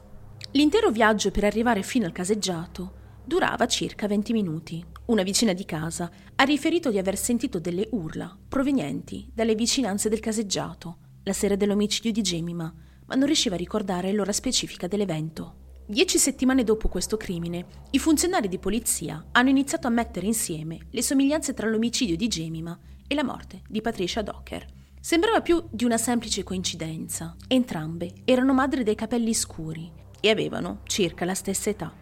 L'intero 0.51 0.91
viaggio 0.91 1.31
per 1.31 1.45
arrivare 1.45 1.81
fino 1.81 2.05
al 2.05 2.11
caseggiato 2.11 2.93
durava 3.25 3.65
circa 3.65 4.05
20 4.05 4.31
minuti. 4.31 4.85
Una 5.05 5.23
vicina 5.23 5.53
di 5.53 5.65
casa 5.65 6.11
ha 6.35 6.43
riferito 6.43 6.91
di 6.91 6.99
aver 6.99 7.17
sentito 7.17 7.57
delle 7.57 7.87
urla 7.93 8.37
provenienti 8.47 9.27
dalle 9.33 9.55
vicinanze 9.55 10.07
del 10.07 10.19
caseggiato 10.19 10.97
la 11.23 11.33
sera 11.33 11.55
dell'omicidio 11.55 12.11
di 12.11 12.21
Gemima, 12.21 12.71
ma 13.07 13.15
non 13.15 13.25
riusciva 13.25 13.55
a 13.55 13.57
ricordare 13.57 14.11
l'ora 14.11 14.31
specifica 14.31 14.85
dell'evento. 14.85 15.61
Dieci 15.85 16.17
settimane 16.17 16.63
dopo 16.63 16.87
questo 16.87 17.17
crimine, 17.17 17.65
i 17.91 17.99
funzionari 17.99 18.47
di 18.47 18.57
polizia 18.57 19.21
hanno 19.33 19.49
iniziato 19.49 19.85
a 19.87 19.89
mettere 19.89 20.25
insieme 20.25 20.79
le 20.91 21.01
somiglianze 21.01 21.53
tra 21.53 21.67
l'omicidio 21.67 22.15
di 22.15 22.29
Gemima 22.29 22.77
e 23.05 23.13
la 23.13 23.23
morte 23.23 23.63
di 23.67 23.81
Patricia 23.81 24.21
Docker. 24.21 24.65
Sembrava 25.01 25.41
più 25.41 25.61
di 25.69 25.83
una 25.83 25.97
semplice 25.97 26.43
coincidenza. 26.43 27.35
Entrambe 27.49 28.13
erano 28.23 28.53
madri 28.53 28.83
dai 28.83 28.95
capelli 28.95 29.33
scuri 29.33 29.91
e 30.21 30.29
avevano 30.29 30.79
circa 30.85 31.25
la 31.25 31.33
stessa 31.33 31.69
età. 31.69 31.93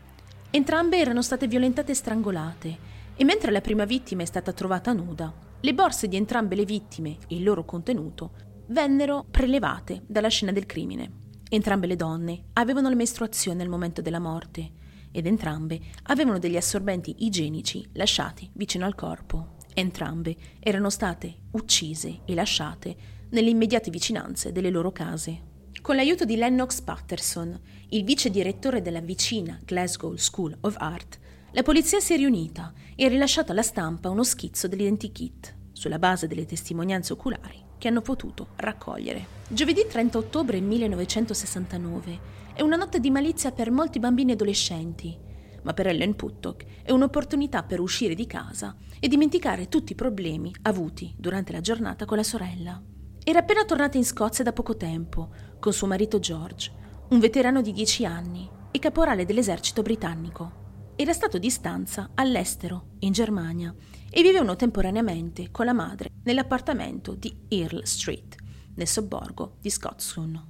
Entrambe 0.51 0.99
erano 0.99 1.23
state 1.23 1.47
violentate 1.47 1.93
e 1.93 1.95
strangolate 1.95 2.77
e 3.15 3.23
mentre 3.23 3.49
la 3.49 3.61
prima 3.61 3.85
vittima 3.85 4.21
è 4.21 4.25
stata 4.25 4.53
trovata 4.53 4.93
nuda, 4.93 5.33
le 5.59 5.73
borse 5.73 6.07
di 6.07 6.17
entrambe 6.17 6.55
le 6.55 6.65
vittime 6.65 7.17
e 7.27 7.35
il 7.35 7.43
loro 7.43 7.65
contenuto 7.65 8.33
vennero 8.67 9.25
prelevate 9.29 10.03
dalla 10.05 10.29
scena 10.29 10.51
del 10.51 10.67
crimine. 10.67 11.20
Entrambe 11.53 11.85
le 11.85 11.97
donne 11.97 12.45
avevano 12.53 12.87
le 12.87 12.95
mestruazioni 12.95 13.61
al 13.61 13.67
momento 13.67 14.01
della 14.01 14.19
morte 14.19 14.71
ed 15.11 15.25
entrambe 15.25 15.81
avevano 16.03 16.39
degli 16.39 16.55
assorbenti 16.55 17.25
igienici 17.25 17.85
lasciati 17.95 18.49
vicino 18.53 18.85
al 18.85 18.95
corpo. 18.95 19.57
Entrambe 19.73 20.33
erano 20.61 20.89
state 20.89 21.39
uccise 21.51 22.21
e 22.23 22.33
lasciate 22.35 22.95
nelle 23.31 23.49
immediate 23.49 23.89
vicinanze 23.89 24.53
delle 24.53 24.69
loro 24.69 24.93
case. 24.93 25.41
Con 25.81 25.97
l'aiuto 25.97 26.23
di 26.23 26.37
Lennox 26.37 26.79
Patterson, 26.79 27.59
il 27.89 28.05
vice 28.05 28.29
direttore 28.29 28.81
della 28.81 29.01
vicina 29.01 29.59
Glasgow 29.65 30.15
School 30.15 30.55
of 30.61 30.75
Art, 30.77 31.19
la 31.51 31.63
polizia 31.63 31.99
si 31.99 32.13
è 32.13 32.15
riunita 32.15 32.71
e 32.95 33.03
ha 33.03 33.09
rilasciato 33.09 33.51
alla 33.51 33.61
stampa 33.61 34.07
uno 34.09 34.23
schizzo 34.23 34.69
dell'identikit 34.69 35.53
sulla 35.73 35.99
base 35.99 36.27
delle 36.27 36.45
testimonianze 36.45 37.11
oculari 37.11 37.70
che 37.81 37.87
hanno 37.87 38.01
potuto 38.01 38.49
raccogliere. 38.57 39.39
Giovedì 39.47 39.87
30 39.89 40.15
ottobre 40.15 40.61
1969 40.61 42.19
è 42.53 42.61
una 42.61 42.75
notte 42.75 42.99
di 42.99 43.09
malizia 43.09 43.51
per 43.51 43.71
molti 43.71 43.97
bambini 43.97 44.33
adolescenti, 44.33 45.17
ma 45.63 45.73
per 45.73 45.87
Ellen 45.87 46.15
Puttock 46.15 46.83
è 46.83 46.91
un'opportunità 46.91 47.63
per 47.63 47.79
uscire 47.79 48.13
di 48.13 48.27
casa 48.27 48.75
e 48.99 49.07
dimenticare 49.07 49.67
tutti 49.67 49.93
i 49.93 49.95
problemi 49.95 50.53
avuti 50.61 51.11
durante 51.17 51.53
la 51.53 51.59
giornata 51.59 52.05
con 52.05 52.17
la 52.17 52.23
sorella. 52.23 52.79
Era 53.23 53.39
appena 53.39 53.65
tornata 53.65 53.97
in 53.97 54.05
Scozia 54.05 54.43
da 54.43 54.53
poco 54.53 54.77
tempo, 54.77 55.31
con 55.57 55.73
suo 55.73 55.87
marito 55.87 56.19
George, 56.19 56.71
un 57.09 57.17
veterano 57.17 57.63
di 57.63 57.71
10 57.71 58.05
anni 58.05 58.47
e 58.69 58.77
caporale 58.77 59.25
dell'esercito 59.25 59.81
britannico. 59.81 60.59
Era 60.95 61.13
stato 61.13 61.39
di 61.39 61.49
stanza 61.49 62.11
all'estero, 62.13 62.89
in 62.99 63.11
Germania, 63.11 63.73
e 64.13 64.21
vivevano 64.21 64.57
temporaneamente 64.57 65.51
con 65.51 65.65
la 65.65 65.73
madre 65.73 66.11
nell'appartamento 66.23 67.15
di 67.15 67.33
Earl 67.47 67.83
Street, 67.85 68.35
nel 68.75 68.87
sobborgo 68.87 69.55
di 69.61 69.69
Scotston. 69.69 70.47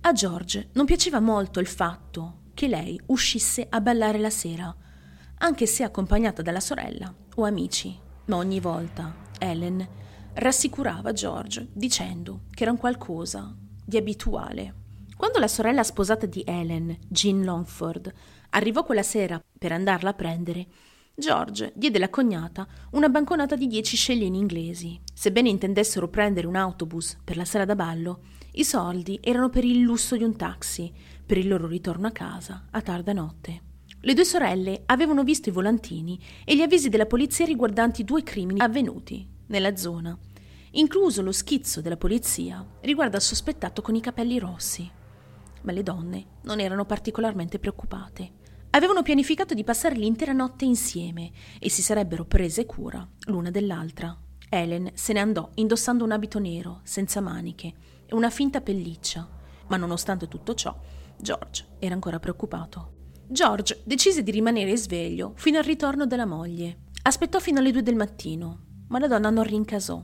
A 0.00 0.12
George 0.12 0.70
non 0.72 0.86
piaceva 0.86 1.20
molto 1.20 1.60
il 1.60 1.66
fatto 1.66 2.40
che 2.54 2.66
lei 2.66 2.98
uscisse 3.06 3.66
a 3.68 3.80
ballare 3.80 4.18
la 4.18 4.30
sera, 4.30 4.74
anche 5.38 5.66
se 5.66 5.84
accompagnata 5.84 6.40
dalla 6.40 6.60
sorella 6.60 7.14
o 7.36 7.44
amici, 7.44 7.96
ma 8.26 8.36
ogni 8.36 8.58
volta 8.58 9.14
Ellen 9.38 9.86
rassicurava 10.34 11.12
George 11.12 11.68
dicendo 11.72 12.44
che 12.50 12.62
era 12.62 12.72
un 12.72 12.78
qualcosa 12.78 13.54
di 13.84 13.96
abituale. 13.96 14.80
Quando 15.16 15.38
la 15.38 15.48
sorella 15.48 15.82
sposata 15.82 16.26
di 16.26 16.42
Ellen, 16.46 16.96
Jean 17.08 17.44
Longford, 17.44 18.12
arrivò 18.50 18.84
quella 18.84 19.02
sera 19.02 19.40
per 19.58 19.72
andarla 19.72 20.10
a 20.10 20.14
prendere, 20.14 20.66
George 21.14 21.72
diede 21.76 21.98
alla 21.98 22.08
cognata 22.08 22.66
una 22.92 23.10
banconota 23.10 23.54
di 23.54 23.66
dieci 23.66 23.96
scellini 23.96 24.38
inglesi. 24.38 24.98
Sebbene 25.12 25.50
intendessero 25.50 26.08
prendere 26.08 26.46
un 26.46 26.56
autobus 26.56 27.18
per 27.22 27.36
la 27.36 27.44
sera 27.44 27.66
da 27.66 27.74
ballo, 27.74 28.22
i 28.52 28.64
soldi 28.64 29.18
erano 29.22 29.50
per 29.50 29.64
il 29.64 29.80
lusso 29.80 30.16
di 30.16 30.24
un 30.24 30.36
taxi, 30.36 30.92
per 31.24 31.36
il 31.36 31.48
loro 31.48 31.66
ritorno 31.66 32.06
a 32.06 32.12
casa 32.12 32.66
a 32.70 32.80
tarda 32.80 33.12
notte. 33.12 33.60
Le 34.00 34.14
due 34.14 34.24
sorelle 34.24 34.82
avevano 34.86 35.22
visto 35.22 35.48
i 35.48 35.52
volantini 35.52 36.18
e 36.44 36.56
gli 36.56 36.62
avvisi 36.62 36.88
della 36.88 37.06
polizia 37.06 37.44
riguardanti 37.44 38.04
due 38.04 38.22
crimini 38.22 38.60
avvenuti 38.60 39.28
nella 39.46 39.76
zona, 39.76 40.18
incluso 40.72 41.22
lo 41.22 41.30
schizzo 41.30 41.80
della 41.82 41.98
polizia 41.98 42.66
riguardo 42.80 43.16
al 43.16 43.22
sospettato 43.22 43.82
con 43.82 43.94
i 43.94 44.00
capelli 44.00 44.38
rossi. 44.38 44.90
Ma 45.62 45.72
le 45.72 45.82
donne 45.82 46.26
non 46.42 46.58
erano 46.58 46.84
particolarmente 46.84 47.58
preoccupate. 47.58 48.40
Avevano 48.74 49.02
pianificato 49.02 49.52
di 49.52 49.64
passare 49.64 49.96
l'intera 49.96 50.32
notte 50.32 50.64
insieme 50.64 51.30
e 51.58 51.68
si 51.68 51.82
sarebbero 51.82 52.24
prese 52.24 52.64
cura 52.64 53.06
l'una 53.26 53.50
dell'altra. 53.50 54.16
Helen 54.48 54.92
se 54.94 55.12
ne 55.12 55.20
andò 55.20 55.50
indossando 55.56 56.04
un 56.04 56.10
abito 56.10 56.38
nero, 56.38 56.80
senza 56.82 57.20
maniche, 57.20 57.74
e 58.06 58.14
una 58.14 58.30
finta 58.30 58.62
pelliccia, 58.62 59.28
ma 59.66 59.76
nonostante 59.76 60.26
tutto 60.26 60.54
ciò, 60.54 60.74
George 61.18 61.66
era 61.78 61.92
ancora 61.92 62.18
preoccupato. 62.18 63.10
George 63.26 63.82
decise 63.84 64.22
di 64.22 64.30
rimanere 64.30 64.74
sveglio 64.78 65.34
fino 65.36 65.58
al 65.58 65.64
ritorno 65.64 66.06
della 66.06 66.26
moglie. 66.26 66.84
Aspettò 67.02 67.40
fino 67.40 67.58
alle 67.58 67.72
due 67.72 67.82
del 67.82 67.96
mattino, 67.96 68.60
ma 68.88 68.98
la 68.98 69.06
donna 69.06 69.28
non 69.28 69.44
rincasò. 69.44 70.02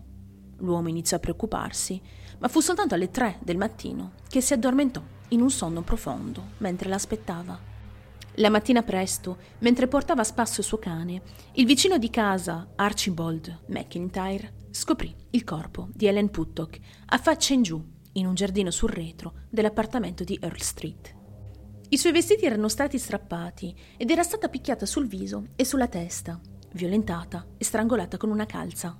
L'uomo 0.59 0.89
iniziò 0.89 1.17
a 1.17 1.21
preoccuparsi, 1.21 1.99
ma 2.39 2.49
fu 2.49 2.61
soltanto 2.61 2.95
alle 2.95 3.11
tre 3.11 3.39
del 3.43 3.57
mattino 3.57 4.13
che 4.29 4.43
si 4.43 4.53
addormentò 4.53 5.03
in 5.29 5.41
un 5.41 5.51
sonno 5.51 5.81
profondo 5.81 6.49
mentre 6.59 6.91
l'aspettava. 6.91 7.68
La 8.38 8.50
mattina 8.50 8.85
presto, 8.85 9.38
mentre 9.61 9.88
portava 9.88 10.21
a 10.21 10.25
spasso 10.25 10.62
suo 10.62 10.78
cane, 10.78 11.23
il 11.54 11.66
vicino 11.66 11.99
di 11.99 12.09
casa, 12.09 12.68
Archibald 12.76 13.64
McIntyre, 13.66 14.68
scoprì 14.71 15.12
il 15.30 15.42
corpo 15.42 15.88
di 15.92 16.07
Ellen 16.07 16.30
Puttock 16.30 16.78
a 17.07 17.18
faccia 17.18 17.54
in 17.54 17.62
giù, 17.62 17.85
in 18.12 18.26
un 18.26 18.35
giardino 18.35 18.71
sul 18.71 18.90
retro 18.90 19.40
dell'appartamento 19.50 20.23
di 20.23 20.38
Earl 20.40 20.61
Street. 20.61 21.16
I 21.88 21.99
suoi 21.99 22.12
vestiti 22.12 22.45
erano 22.45 22.68
stati 22.68 22.97
strappati 22.97 23.75
ed 23.97 24.09
era 24.09 24.23
stata 24.23 24.49
picchiata 24.49 24.87
sul 24.87 25.09
viso 25.09 25.49
e 25.57 25.64
sulla 25.64 25.88
testa, 25.88 26.40
violentata 26.75 27.45
e 27.57 27.64
strangolata 27.64 28.18
con 28.18 28.30
una 28.30 28.47
calza. 28.47 28.97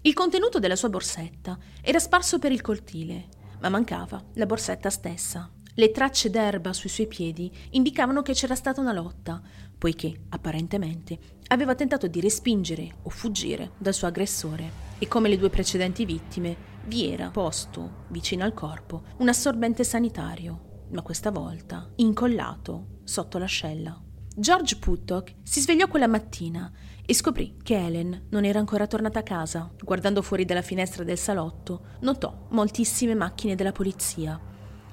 Il 0.00 0.12
contenuto 0.12 0.58
della 0.58 0.74
sua 0.74 0.88
borsetta 0.88 1.56
era 1.80 2.00
sparso 2.00 2.40
per 2.40 2.50
il 2.50 2.60
cortile, 2.60 3.28
ma 3.60 3.68
mancava 3.68 4.20
la 4.34 4.46
borsetta 4.46 4.90
stessa. 4.90 5.48
Le 5.74 5.90
tracce 5.90 6.28
d'erba 6.28 6.74
sui 6.74 6.90
suoi 6.90 7.06
piedi 7.06 7.50
indicavano 7.70 8.20
che 8.20 8.34
c'era 8.34 8.54
stata 8.54 8.82
una 8.82 8.92
lotta, 8.92 9.40
poiché, 9.78 10.24
apparentemente, 10.28 11.18
aveva 11.48 11.74
tentato 11.74 12.08
di 12.08 12.20
respingere 12.20 12.96
o 13.04 13.08
fuggire 13.08 13.70
dal 13.78 13.94
suo 13.94 14.06
aggressore 14.06 14.70
e 14.98 15.08
come 15.08 15.30
le 15.30 15.38
due 15.38 15.48
precedenti 15.48 16.04
vittime 16.04 16.70
vi 16.84 17.10
era 17.10 17.30
posto, 17.30 18.04
vicino 18.08 18.44
al 18.44 18.52
corpo, 18.52 19.04
un 19.18 19.30
assorbente 19.30 19.82
sanitario, 19.82 20.86
ma 20.90 21.00
questa 21.00 21.30
volta 21.30 21.90
incollato 21.96 22.98
sotto 23.04 23.38
l'ascella. 23.38 23.98
George 24.36 24.76
Puttock 24.76 25.36
si 25.42 25.60
svegliò 25.60 25.88
quella 25.88 26.06
mattina 26.06 26.70
e 27.04 27.14
scoprì 27.14 27.56
che 27.62 27.76
Helen 27.76 28.26
non 28.28 28.44
era 28.44 28.58
ancora 28.58 28.86
tornata 28.86 29.20
a 29.20 29.24
casa. 29.24 29.70
Guardando 29.82 30.20
fuori 30.20 30.44
dalla 30.44 30.60
finestra 30.60 31.02
del 31.02 31.18
salotto, 31.18 31.96
notò 32.00 32.46
moltissime 32.50 33.14
macchine 33.14 33.54
della 33.54 33.72
polizia 33.72 34.50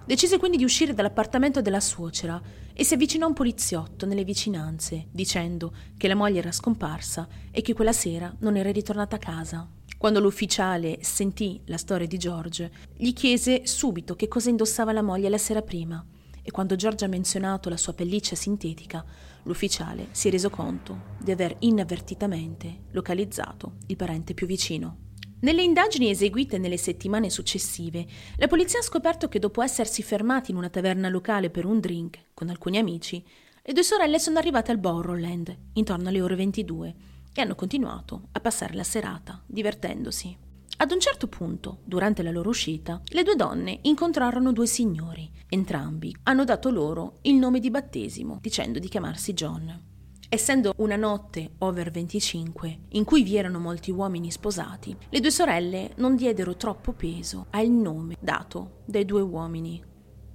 Decise 0.09 0.39
quindi 0.39 0.57
di 0.57 0.63
uscire 0.63 0.95
dall'appartamento 0.95 1.61
della 1.61 1.79
suocera 1.79 2.41
e 2.73 2.83
si 2.83 2.95
avvicinò 2.95 3.25
a 3.25 3.27
un 3.27 3.35
poliziotto 3.35 4.07
nelle 4.07 4.23
vicinanze, 4.23 5.05
dicendo 5.11 5.71
che 5.97 6.07
la 6.07 6.15
moglie 6.15 6.39
era 6.39 6.51
scomparsa 6.51 7.27
e 7.51 7.61
che 7.61 7.75
quella 7.75 7.91
sera 7.91 8.35
non 8.39 8.57
era 8.57 8.71
ritornata 8.71 9.17
a 9.17 9.19
casa. 9.19 9.69
Quando 9.99 10.19
l'ufficiale 10.19 10.97
sentì 11.01 11.61
la 11.65 11.77
storia 11.77 12.07
di 12.07 12.17
George, 12.17 12.71
gli 12.97 13.13
chiese 13.13 13.67
subito 13.67 14.15
che 14.15 14.27
cosa 14.27 14.49
indossava 14.49 14.93
la 14.93 15.03
moglie 15.03 15.29
la 15.29 15.37
sera 15.37 15.61
prima 15.61 16.03
e 16.41 16.49
quando 16.49 16.75
George 16.75 17.05
ha 17.05 17.07
menzionato 17.07 17.69
la 17.69 17.77
sua 17.77 17.93
pelliccia 17.93 18.33
sintetica, 18.33 19.05
l'ufficiale 19.43 20.07
si 20.09 20.29
è 20.29 20.31
reso 20.31 20.49
conto 20.49 21.17
di 21.19 21.29
aver 21.29 21.55
inavvertitamente 21.59 22.85
localizzato 22.93 23.73
il 23.85 23.95
parente 23.95 24.33
più 24.33 24.47
vicino. 24.47 25.08
Nelle 25.41 25.61
indagini 25.61 26.09
eseguite 26.09 26.57
nelle 26.57 26.75
settimane 26.75 27.29
successive, 27.29 28.05
la 28.35 28.47
polizia 28.47 28.79
ha 28.79 28.83
scoperto 28.83 29.29
che 29.29 29.39
dopo 29.39 29.61
essersi 29.61 30.03
fermati 30.03 30.51
in 30.51 30.57
una 30.57 30.69
taverna 30.69 31.07
locale 31.07 31.49
per 31.49 31.65
un 31.65 31.79
drink 31.79 32.25
con 32.33 32.49
alcuni 32.49 32.77
amici, 32.77 33.23
le 33.63 33.73
due 33.73 33.83
sorelle 33.83 34.19
sono 34.19 34.37
arrivate 34.37 34.71
al 34.71 34.79
Borrowland 34.79 35.55
intorno 35.73 36.09
alle 36.09 36.21
ore 36.21 36.35
22 36.35 36.95
e 37.33 37.41
hanno 37.41 37.55
continuato 37.55 38.27
a 38.33 38.39
passare 38.41 38.73
la 38.73 38.83
serata 38.83 39.41
divertendosi. 39.45 40.35
Ad 40.81 40.91
un 40.91 40.99
certo 40.99 41.27
punto, 41.27 41.79
durante 41.85 42.21
la 42.21 42.31
loro 42.31 42.49
uscita, 42.49 43.01
le 43.07 43.23
due 43.23 43.35
donne 43.35 43.79
incontrarono 43.83 44.51
due 44.51 44.67
signori. 44.67 45.29
Entrambi 45.47 46.13
hanno 46.23 46.43
dato 46.43 46.69
loro 46.69 47.19
il 47.23 47.35
nome 47.35 47.59
di 47.59 47.69
battesimo, 47.69 48.39
dicendo 48.41 48.79
di 48.79 48.89
chiamarsi 48.89 49.33
John. 49.33 49.88
Essendo 50.31 50.73
una 50.77 50.95
notte 50.95 51.53
over 51.57 51.89
25, 51.89 52.81
in 52.89 53.03
cui 53.03 53.23
vi 53.23 53.35
erano 53.35 53.57
molti 53.57 53.89
uomini 53.89 54.29
sposati, 54.29 54.95
le 55.09 55.19
due 55.21 55.31
sorelle 55.31 55.93
non 55.95 56.15
diedero 56.15 56.55
troppo 56.55 56.93
peso 56.93 57.47
al 57.49 57.67
nome 57.67 58.15
dato 58.19 58.81
dai 58.85 59.05
due 59.05 59.21
uomini. 59.21 59.83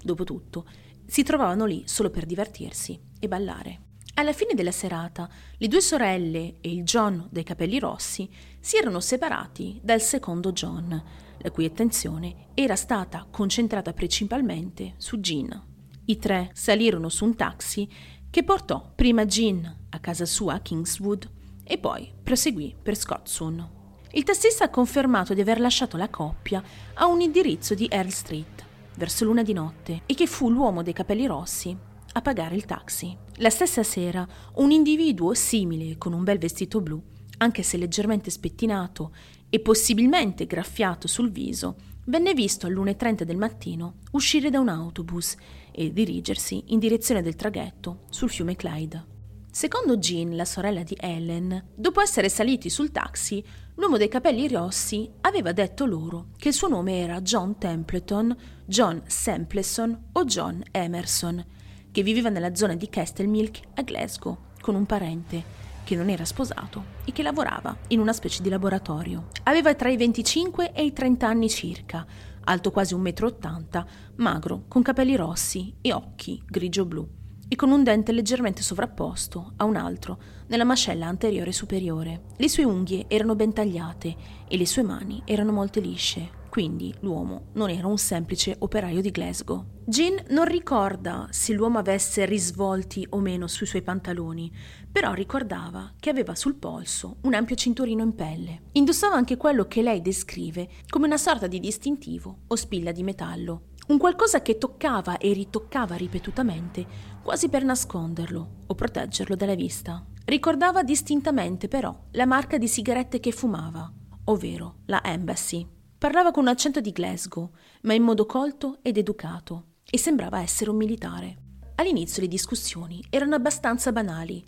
Dopotutto, 0.03 0.67
si 1.07 1.23
trovavano 1.23 1.65
lì 1.65 1.85
solo 1.87 2.11
per 2.11 2.27
divertirsi 2.27 3.01
e 3.21 3.29
ballare. 3.29 3.83
Alla 4.15 4.33
fine 4.33 4.55
della 4.55 4.73
serata, 4.73 5.31
le 5.57 5.69
due 5.69 5.81
sorelle 5.81 6.57
e 6.61 6.73
il 6.73 6.83
John 6.83 7.29
dei 7.31 7.45
capelli 7.45 7.79
rossi 7.79 8.29
si 8.59 8.77
erano 8.77 8.99
separati 8.99 9.79
dal 9.81 10.01
secondo 10.01 10.51
John, 10.51 11.05
la 11.39 11.51
cui 11.53 11.67
attenzione 11.67 12.49
era 12.55 12.75
stata 12.75 13.29
concentrata 13.31 13.93
principalmente 13.93 14.95
su 14.97 15.19
Jean. 15.19 15.67
I 16.07 16.19
tre 16.19 16.51
salirono 16.53 17.09
su 17.09 17.25
un 17.25 17.37
taxi 17.37 17.89
che 18.29 18.43
portò 18.43 18.91
prima 18.93 19.25
Jean 19.25 19.83
a 19.95 19.99
casa 19.99 20.27
sua 20.27 20.55
a 20.55 20.61
Kingswood 20.61 21.31
e 21.65 21.79
poi 21.79 22.13
proseguì 22.23 22.75
per 22.81 22.97
Scottson. 22.97 23.83
Il 24.13 24.23
tassista 24.23 24.65
ha 24.65 24.71
confermato 24.71 25.35
di 25.35 25.41
aver 25.41 25.59
lasciato 25.59 25.97
la 25.97 26.09
coppia 26.09 26.63
a 26.95 27.07
un 27.07 27.21
indirizzo 27.21 27.75
di 27.75 27.89
Earl 27.91 28.11
Street 28.11 28.65
verso 28.97 29.25
l'una 29.25 29.43
di 29.43 29.53
notte 29.53 30.03
e 30.07 30.15
che 30.15 30.27
fu 30.27 30.51
l'uomo 30.51 30.83
dei 30.83 30.93
capelli 30.93 31.27
rossi 31.27 31.77
a 32.13 32.23
pagare 32.23 32.55
il 32.55 32.65
taxi. 32.65 33.17
La 33.39 33.51
stessa 33.51 33.83
sera 33.83 34.27
un 34.55 34.71
individuo 34.71 35.35
simile 35.35 35.99
con 35.99 36.13
un 36.13 36.23
bel 36.23 36.39
vestito 36.39 36.81
blu, 36.81 37.03
anche 37.39 37.65
se 37.65 37.77
leggermente 37.77 38.31
spettinato 38.31 39.13
e 39.51 39.59
possibilmente 39.59 40.47
graffiato 40.47 41.09
sul 41.09 41.33
viso, 41.33 41.77
venne 42.07 42.35
visto 42.35 42.67
alle 42.67 42.77
1.30 42.77 43.23
del 43.23 43.37
mattino 43.37 43.95
uscire 44.13 44.51
da 44.51 44.61
un 44.61 44.69
autobus 44.69 45.35
e 45.73 45.93
dirigersi 45.93 46.63
in 46.67 46.79
direzione 46.79 47.23
del 47.23 47.35
traghetto 47.35 48.03
sul 48.11 48.31
fiume 48.31 48.55
Clyde. 48.55 49.14
Secondo 49.55 49.99
Jean, 49.99 50.35
la 50.35 50.45
sorella 50.45 50.83
di 50.83 50.97
Ellen, 50.99 51.67
dopo 51.77 52.01
essere 52.01 52.29
saliti 52.29 52.69
sul 52.69 52.91
taxi, 52.91 53.41
l'uomo 53.77 53.97
dei 53.97 54.09
capelli 54.09 54.49
rossi 54.49 55.09
aveva 55.21 55.53
detto 55.53 55.87
loro 55.87 56.31
che 56.37 56.49
il 56.49 56.55
suo 56.55 56.67
nome 56.67 56.99
era 56.99 57.21
John 57.21 57.57
Templeton, 57.57 58.37
John 58.65 59.01
Sampleson 59.07 60.07
o 60.11 60.25
John 60.25 60.61
Emerson, 60.73 61.45
che 61.93 62.03
viveva 62.03 62.31
nella 62.31 62.57
zona 62.57 62.75
di 62.75 62.89
Castlemilk 62.89 63.61
a 63.75 63.83
Glasgow 63.83 64.39
con 64.61 64.75
un 64.75 64.87
parente 64.87 65.45
che 65.85 65.95
non 65.95 66.09
era 66.11 66.25
sposato 66.25 66.87
e 67.05 67.13
che 67.13 67.23
lavorava 67.23 67.77
in 67.89 68.01
una 68.01 68.13
specie 68.13 68.43
di 68.43 68.49
laboratorio. 68.49 69.29
Aveva 69.45 69.73
tra 69.77 69.89
i 69.89 69.97
25 69.97 70.73
e 70.73 70.85
i 70.85 70.93
30 70.93 71.29
anni 71.29 71.49
circa, 71.49 72.05
alto 72.43 72.73
quasi 72.73 72.97
1,80 72.97 73.79
m, 73.79 73.87
magro, 74.17 74.65
con 74.67 74.83
capelli 74.83 75.15
rossi 75.15 75.77
e 75.81 75.93
occhi 75.93 76.43
grigio-blu, 76.45 77.23
e 77.49 77.57
con 77.57 77.71
un 77.71 77.83
dente 77.83 78.13
leggermente 78.13 78.63
sovrapposto 78.63 79.53
a 79.57 79.65
un 79.65 79.77
altro 79.77 80.19
nella 80.49 80.65
mascella 80.65 81.07
anteriore 81.07 81.53
superiore. 81.53 82.23
Le 82.37 82.49
sue 82.49 82.65
unghie 82.65 83.07
erano 83.09 83.35
ben 83.35 83.53
tagliate 83.53 84.17
e 84.49 84.57
le 84.57 84.67
sue 84.67 84.83
mani 84.83 85.23
erano 85.25 85.53
molto 85.53 85.81
lisce, 85.81 86.43
quindi 86.49 86.95
l'uomo 87.01 87.47
non 87.55 87.69
era 87.69 87.89
un 87.89 87.99
semplice 87.99 88.55
operaio 88.61 89.01
di 89.01 89.11
Glasgow. 89.11 89.65
Jean 89.87 90.23
non 90.29 90.45
ricorda 90.45 91.27
se 91.31 91.53
l'uomo 91.53 91.79
avesse 91.79 92.25
risvolti 92.25 93.07
o 93.11 93.19
meno 93.19 93.49
sui 93.49 93.67
suoi 93.67 93.83
pantaloni, 93.83 94.51
però 94.91 95.13
ricordava 95.13 95.93
che 95.99 96.11
aveva 96.11 96.35
sul 96.37 96.55
polso 96.55 97.17
un 97.23 97.35
ampio 97.35 97.57
cinturino 97.57 98.03
in 98.03 98.15
pelle. 98.15 98.63
Indossava 98.73 99.17
anche 99.17 99.37
quello 99.37 99.67
che 99.67 99.83
lei 99.83 100.01
descrive 100.01 100.69
come 100.89 101.07
una 101.07 101.19
sorta 101.19 101.49
di 101.49 101.59
distintivo 101.59 102.43
o 102.47 102.55
spilla 102.55 102.93
di 102.93 103.03
metallo, 103.03 103.71
un 103.87 103.99
qualcosa 103.99 104.41
che 104.41 104.57
toccava 104.57 105.19
e 105.19 105.33
ritoccava 105.33 105.95
ripetutamente, 105.97 106.87
quasi 107.23 107.49
per 107.49 107.65
nasconderlo 107.65 108.49
o 108.67 108.75
proteggerlo 108.75 109.37
dalla 109.37 109.55
vista. 109.55 110.05
Ricordava 110.25 110.83
distintamente 110.83 111.69
però 111.69 111.95
la 112.13 112.25
marca 112.25 112.57
di 112.57 112.67
sigarette 112.67 113.21
che 113.21 113.31
fumava, 113.31 113.93
ovvero 114.25 114.77
la 114.87 115.03
Embassy. 115.05 115.67
Parlava 115.99 116.31
con 116.31 116.45
un 116.45 116.49
accento 116.49 116.81
di 116.81 116.93
Glasgow, 116.93 117.51
ma 117.83 117.93
in 117.93 118.03
modo 118.03 118.25
colto 118.25 118.79
ed 118.83 118.97
educato, 118.97 119.65
e 119.91 119.99
sembrava 119.99 120.41
essere 120.41 120.71
un 120.71 120.77
militare. 120.77 121.37
All'inizio 121.77 122.23
le 122.23 122.29
discussioni 122.29 123.05
erano 123.11 123.35
abbastanza 123.35 123.93
banali, 123.93 124.43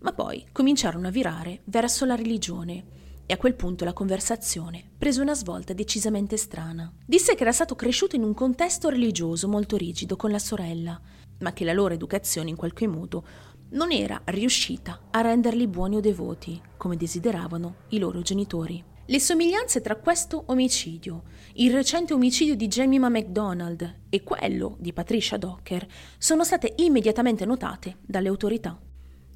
ma 0.00 0.12
poi 0.12 0.46
cominciarono 0.50 1.06
a 1.06 1.10
virare 1.10 1.60
verso 1.64 2.04
la 2.04 2.14
religione 2.14 2.98
e 3.30 3.34
a 3.34 3.36
quel 3.36 3.54
punto 3.54 3.84
la 3.84 3.92
conversazione 3.92 4.82
prese 4.98 5.20
una 5.20 5.36
svolta 5.36 5.72
decisamente 5.72 6.36
strana. 6.36 6.92
Disse 7.06 7.36
che 7.36 7.42
era 7.42 7.52
stato 7.52 7.76
cresciuto 7.76 8.16
in 8.16 8.24
un 8.24 8.34
contesto 8.34 8.88
religioso 8.88 9.46
molto 9.46 9.76
rigido 9.76 10.16
con 10.16 10.32
la 10.32 10.40
sorella, 10.40 11.00
ma 11.38 11.52
che 11.52 11.62
la 11.64 11.72
loro 11.72 11.94
educazione 11.94 12.50
in 12.50 12.56
qualche 12.56 12.88
modo 12.88 13.24
non 13.70 13.92
era 13.92 14.20
riuscita 14.24 15.02
a 15.12 15.20
renderli 15.20 15.68
buoni 15.68 15.94
o 15.94 16.00
devoti, 16.00 16.60
come 16.76 16.96
desideravano 16.96 17.76
i 17.90 18.00
loro 18.00 18.20
genitori. 18.20 18.82
Le 19.06 19.20
somiglianze 19.20 19.80
tra 19.80 19.94
questo 19.94 20.42
omicidio, 20.46 21.22
il 21.52 21.72
recente 21.72 22.12
omicidio 22.12 22.56
di 22.56 22.66
Jemima 22.66 23.08
MacDonald 23.08 23.98
e 24.08 24.24
quello 24.24 24.74
di 24.80 24.92
Patricia 24.92 25.36
Docker 25.36 25.86
sono 26.18 26.42
state 26.42 26.74
immediatamente 26.78 27.44
notate 27.44 27.98
dalle 28.04 28.26
autorità. 28.26 28.76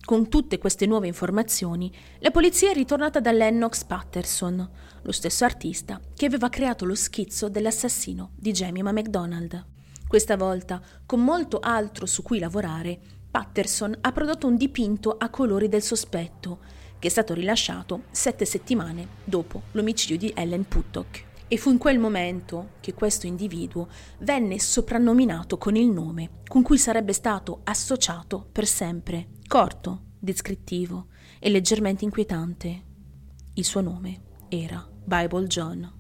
Con 0.05 0.29
tutte 0.29 0.59
queste 0.59 0.85
nuove 0.85 1.07
informazioni, 1.07 1.91
la 2.19 2.31
polizia 2.31 2.71
è 2.71 2.75
ritornata 2.75 3.21
da 3.21 3.33
Lennox 3.33 3.85
Patterson, 3.85 4.71
lo 5.01 5.13
stesso 5.13 5.47
artista 5.47 5.99
che 6.15 6.27
aveva 6.27 6.51
creato 6.51 6.85
lo 6.85 6.95
schizzo 6.95 7.49
dell'assassino 7.49 8.33
di 8.37 8.53
Jemima 8.53 8.93
MacDonald. 8.93 9.65
Questa 10.07 10.37
volta, 10.37 10.83
con 11.07 11.25
molto 11.25 11.59
altro 11.59 12.05
su 12.05 12.23
cui 12.23 12.39
lavorare, 12.39 13.01
Patterson 13.31 13.97
ha 14.03 14.13
prodotto 14.13 14.47
un 14.47 14.59
dipinto 14.59 15.17
a 15.17 15.31
colori 15.31 15.71
del 15.71 15.83
sospetto 15.83 16.59
che 16.99 17.09
è 17.09 17.11
stato 17.11 17.33
rilasciato 17.33 18.03
sette 18.11 18.45
settimane 18.45 19.09
dopo 19.25 19.63
l'omicidio 19.73 20.19
di 20.19 20.31
Ellen 20.37 20.69
Puttock. 20.69 21.25
E 21.49 21.57
fu 21.57 21.71
in 21.71 21.79
quel 21.79 21.99
momento 21.99 22.73
che 22.81 22.93
questo 22.93 23.27
individuo 23.27 23.89
venne 24.19 24.59
soprannominato 24.59 25.57
con 25.57 25.77
il 25.77 25.89
nome 25.89 26.43
con 26.47 26.63
cui 26.63 26.79
sarebbe 26.79 27.13
stato 27.15 27.61
associato 27.65 28.47
per 28.51 28.67
sempre, 28.67 29.29
corto, 29.47 30.03
descrittivo 30.19 31.07
e 31.39 31.51
leggermente 31.51 32.05
inquietante. 32.05 32.83
Il 33.55 33.65
suo 33.65 33.81
nome 33.81 34.23
era 34.49 34.87
Bible 35.05 35.47
John. 35.47 35.93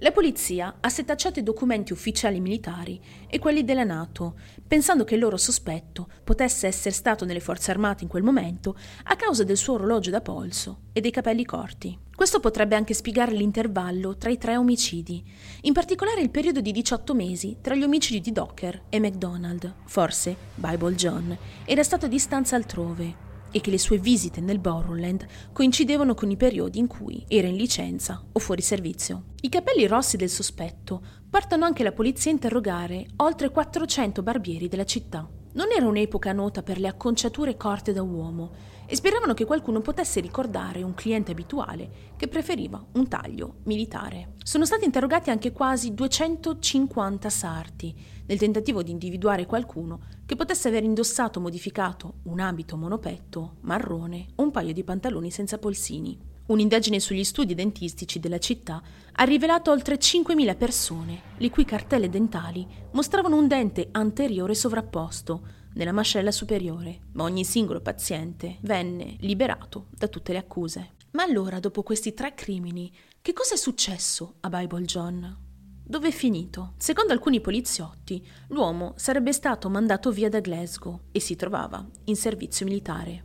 La 0.00 0.12
polizia 0.12 0.76
ha 0.80 0.88
setacciato 0.88 1.40
i 1.40 1.42
documenti 1.42 1.92
ufficiali 1.92 2.40
militari 2.40 3.00
e 3.28 3.38
quelli 3.38 3.64
della 3.64 3.82
Nato, 3.82 4.38
pensando 4.66 5.02
che 5.04 5.14
il 5.14 5.20
loro 5.20 5.36
sospetto 5.36 6.08
potesse 6.22 6.68
essere 6.68 6.94
stato 6.94 7.24
nelle 7.24 7.40
forze 7.40 7.72
armate 7.72 8.04
in 8.04 8.08
quel 8.08 8.22
momento 8.22 8.76
a 9.04 9.16
causa 9.16 9.42
del 9.42 9.56
suo 9.56 9.74
orologio 9.74 10.10
da 10.10 10.20
polso 10.20 10.82
e 10.92 11.00
dei 11.00 11.10
capelli 11.10 11.44
corti. 11.44 11.98
Questo 12.18 12.40
potrebbe 12.40 12.74
anche 12.74 12.94
spiegare 12.94 13.30
l'intervallo 13.30 14.16
tra 14.16 14.28
i 14.28 14.38
tre 14.38 14.56
omicidi, 14.56 15.22
in 15.60 15.72
particolare 15.72 16.20
il 16.20 16.30
periodo 16.30 16.60
di 16.60 16.72
18 16.72 17.14
mesi 17.14 17.58
tra 17.60 17.76
gli 17.76 17.84
omicidi 17.84 18.20
di 18.20 18.32
Docker 18.32 18.86
e 18.88 18.98
McDonald. 18.98 19.72
Forse 19.84 20.34
Bible 20.56 20.96
John 20.96 21.38
era 21.64 21.84
stato 21.84 22.06
a 22.06 22.08
distanza 22.08 22.56
altrove 22.56 23.14
e 23.52 23.60
che 23.60 23.70
le 23.70 23.78
sue 23.78 23.98
visite 23.98 24.40
nel 24.40 24.58
Borrowland 24.58 25.24
coincidevano 25.52 26.14
con 26.14 26.28
i 26.28 26.36
periodi 26.36 26.80
in 26.80 26.88
cui 26.88 27.24
era 27.28 27.46
in 27.46 27.54
licenza 27.54 28.20
o 28.32 28.40
fuori 28.40 28.62
servizio. 28.62 29.26
I 29.42 29.48
capelli 29.48 29.86
rossi 29.86 30.16
del 30.16 30.28
sospetto 30.28 31.00
portano 31.30 31.66
anche 31.66 31.84
la 31.84 31.92
polizia 31.92 32.32
a 32.32 32.34
interrogare 32.34 33.06
oltre 33.18 33.50
400 33.50 34.24
barbieri 34.24 34.66
della 34.66 34.84
città. 34.84 35.24
Non 35.52 35.68
era 35.70 35.86
un'epoca 35.86 36.32
nota 36.32 36.64
per 36.64 36.80
le 36.80 36.88
acconciature 36.88 37.56
corte 37.56 37.92
da 37.92 38.02
uomo 38.02 38.77
e 38.90 38.96
speravano 38.96 39.34
che 39.34 39.44
qualcuno 39.44 39.82
potesse 39.82 40.18
ricordare 40.18 40.82
un 40.82 40.94
cliente 40.94 41.32
abituale 41.32 42.14
che 42.16 42.26
preferiva 42.26 42.82
un 42.92 43.06
taglio 43.06 43.56
militare. 43.64 44.32
Sono 44.42 44.64
stati 44.64 44.86
interrogati 44.86 45.28
anche 45.28 45.52
quasi 45.52 45.92
250 45.92 47.28
sarti 47.28 47.94
nel 48.26 48.38
tentativo 48.38 48.82
di 48.82 48.90
individuare 48.90 49.44
qualcuno 49.44 50.00
che 50.24 50.36
potesse 50.36 50.68
aver 50.68 50.84
indossato 50.84 51.38
o 51.38 51.42
modificato 51.42 52.14
un 52.24 52.40
abito 52.40 52.78
monopetto 52.78 53.56
marrone 53.60 54.28
o 54.36 54.42
un 54.42 54.50
paio 54.50 54.72
di 54.72 54.84
pantaloni 54.84 55.30
senza 55.30 55.58
polsini. 55.58 56.18
Un'indagine 56.46 56.98
sugli 56.98 57.24
studi 57.24 57.54
dentistici 57.54 58.18
della 58.18 58.38
città 58.38 58.80
ha 59.12 59.24
rivelato 59.24 59.70
oltre 59.70 59.98
5.000 59.98 60.56
persone, 60.56 61.20
le 61.36 61.50
cui 61.50 61.66
cartelle 61.66 62.08
dentali 62.08 62.66
mostravano 62.92 63.36
un 63.36 63.46
dente 63.46 63.88
anteriore 63.92 64.54
sovrapposto 64.54 65.42
nella 65.78 65.92
mascella 65.92 66.32
superiore, 66.32 67.02
ma 67.12 67.22
ogni 67.22 67.44
singolo 67.44 67.80
paziente 67.80 68.58
venne 68.62 69.16
liberato 69.20 69.86
da 69.90 70.08
tutte 70.08 70.32
le 70.32 70.38
accuse. 70.38 70.94
Ma 71.12 71.22
allora, 71.22 71.60
dopo 71.60 71.84
questi 71.84 72.14
tre 72.14 72.34
crimini, 72.34 72.92
che 73.22 73.32
cosa 73.32 73.54
è 73.54 73.56
successo 73.56 74.34
a 74.40 74.48
Bible 74.48 74.84
John? 74.84 75.46
Dove 75.84 76.08
è 76.08 76.10
finito? 76.10 76.74
Secondo 76.78 77.12
alcuni 77.12 77.40
poliziotti, 77.40 78.26
l'uomo 78.48 78.94
sarebbe 78.96 79.32
stato 79.32 79.70
mandato 79.70 80.10
via 80.10 80.28
da 80.28 80.40
Glasgow 80.40 81.02
e 81.12 81.20
si 81.20 81.36
trovava 81.36 81.86
in 82.04 82.16
servizio 82.16 82.66
militare. 82.66 83.24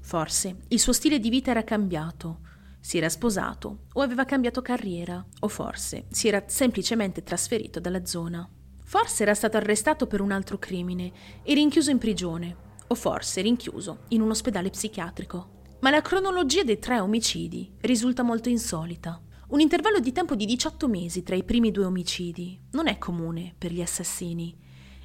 Forse 0.00 0.64
il 0.68 0.80
suo 0.80 0.92
stile 0.92 1.20
di 1.20 1.30
vita 1.30 1.52
era 1.52 1.62
cambiato, 1.62 2.40
si 2.80 2.98
era 2.98 3.08
sposato 3.08 3.84
o 3.92 4.00
aveva 4.00 4.24
cambiato 4.24 4.60
carriera, 4.60 5.24
o 5.38 5.46
forse 5.46 6.06
si 6.10 6.26
era 6.26 6.42
semplicemente 6.48 7.22
trasferito 7.22 7.78
dalla 7.78 8.04
zona. 8.04 8.46
Forse 8.92 9.22
era 9.22 9.32
stato 9.32 9.56
arrestato 9.56 10.06
per 10.06 10.20
un 10.20 10.32
altro 10.32 10.58
crimine 10.58 11.12
e 11.42 11.54
rinchiuso 11.54 11.90
in 11.90 11.96
prigione, 11.96 12.56
o 12.88 12.94
forse 12.94 13.40
rinchiuso 13.40 14.00
in 14.08 14.20
un 14.20 14.28
ospedale 14.28 14.68
psichiatrico. 14.68 15.62
Ma 15.80 15.88
la 15.88 16.02
cronologia 16.02 16.62
dei 16.62 16.78
tre 16.78 17.00
omicidi 17.00 17.72
risulta 17.80 18.22
molto 18.22 18.50
insolita. 18.50 19.18
Un 19.48 19.60
intervallo 19.60 19.98
di 19.98 20.12
tempo 20.12 20.34
di 20.34 20.44
18 20.44 20.88
mesi 20.88 21.22
tra 21.22 21.34
i 21.34 21.42
primi 21.42 21.70
due 21.70 21.86
omicidi 21.86 22.60
non 22.72 22.86
è 22.86 22.98
comune 22.98 23.54
per 23.56 23.72
gli 23.72 23.80
assassini 23.80 24.54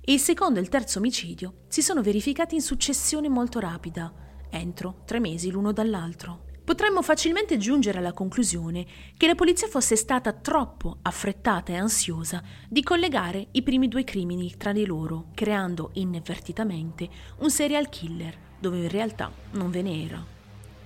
e 0.01 0.11
il 0.11 0.19
secondo 0.19 0.59
e 0.59 0.63
il 0.63 0.67
terzo 0.67 0.97
omicidio 0.97 1.59
si 1.69 1.81
sono 1.81 2.01
verificati 2.01 2.55
in 2.55 2.61
successione 2.61 3.29
molto 3.29 3.61
rapida, 3.61 4.13
entro 4.49 5.03
tre 5.05 5.21
mesi 5.21 5.49
l'uno 5.49 5.71
dall'altro. 5.71 6.46
Potremmo 6.67 7.01
facilmente 7.01 7.55
giungere 7.55 7.99
alla 7.99 8.11
conclusione 8.11 8.85
che 9.15 9.25
la 9.25 9.35
polizia 9.35 9.69
fosse 9.69 9.95
stata 9.95 10.33
troppo 10.33 10.97
affrettata 11.03 11.71
e 11.71 11.77
ansiosa 11.77 12.43
di 12.67 12.83
collegare 12.83 13.47
i 13.51 13.61
primi 13.61 13.87
due 13.87 14.03
crimini 14.03 14.53
tra 14.57 14.73
di 14.73 14.85
loro, 14.85 15.27
creando 15.33 15.91
inavvertitamente 15.93 17.07
un 17.37 17.49
serial 17.49 17.87
killer, 17.87 18.37
dove 18.59 18.79
in 18.79 18.89
realtà 18.89 19.31
non 19.51 19.71
ve 19.71 19.81
ne 19.81 20.03
era. 20.03 20.25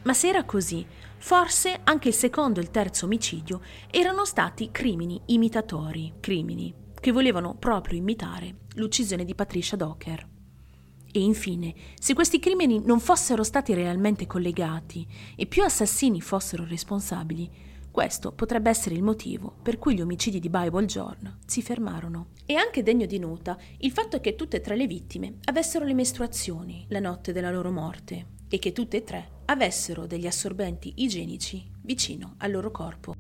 Ma 0.04 0.14
se 0.14 0.28
era 0.28 0.44
così, 0.44 0.86
forse 1.18 1.80
anche 1.84 2.10
il 2.10 2.14
secondo 2.14 2.60
e 2.60 2.64
il 2.64 2.70
terzo 2.70 3.06
omicidio 3.06 3.62
erano 3.90 4.24
stati 4.24 4.70
crimini 4.70 5.20
imitatori, 5.26 6.14
crimini 6.20 6.72
che 7.00 7.12
volevano 7.12 7.56
proprio 7.56 7.98
imitare 7.98 8.54
l'uccisione 8.76 9.26
di 9.26 9.34
Patricia 9.34 9.78
Docker. 9.78 10.31
E 11.14 11.20
infine, 11.20 11.74
se 12.00 12.14
questi 12.14 12.40
crimini 12.40 12.82
non 12.84 13.00
fossero 13.00 13.44
stati 13.44 13.74
realmente 13.74 14.26
collegati 14.28 15.06
e 15.36 15.46
più 15.46 15.64
assassini 15.64 16.22
fossero 16.22 16.66
responsabili, 16.66 17.70
questo 17.92 18.32
potrebbe 18.32 18.70
essere 18.70 18.96
il 18.96 19.04
motivo 19.04 19.54
per 19.62 19.78
cui 19.78 19.96
gli 19.96 20.02
omicidi 20.02 20.40
di 20.40 20.50
Bible 20.50 20.86
John 20.86 21.40
si 21.46 21.62
fermarono. 21.62 22.28
È 22.46 22.54
anche 22.54 22.84
degno 22.84 23.06
di 23.06 23.20
nota 23.20 23.58
il 23.80 23.92
fatto 23.92 24.22
che 24.22 24.36
tutte 24.36 24.58
e 24.58 24.62
tre 24.62 24.78
le 24.78 24.88
vittime 24.88 25.40
avessero 25.44 25.84
le 25.84 25.94
mestruazioni 25.94 26.86
la 26.88 27.02
notte 27.02 27.34
della 27.34 27.52
loro 27.52 27.70
morte 27.70 28.28
e 28.48 28.60
che 28.60 28.72
tutte 28.72 28.98
e 28.98 29.04
tre 29.04 29.30
avessero 29.46 30.06
degli 30.06 30.28
assorbenti 30.28 30.94
igienici 30.98 31.70
vicino 31.82 32.36
al 32.38 32.52
loro 32.52 32.72
corpo. 32.72 33.14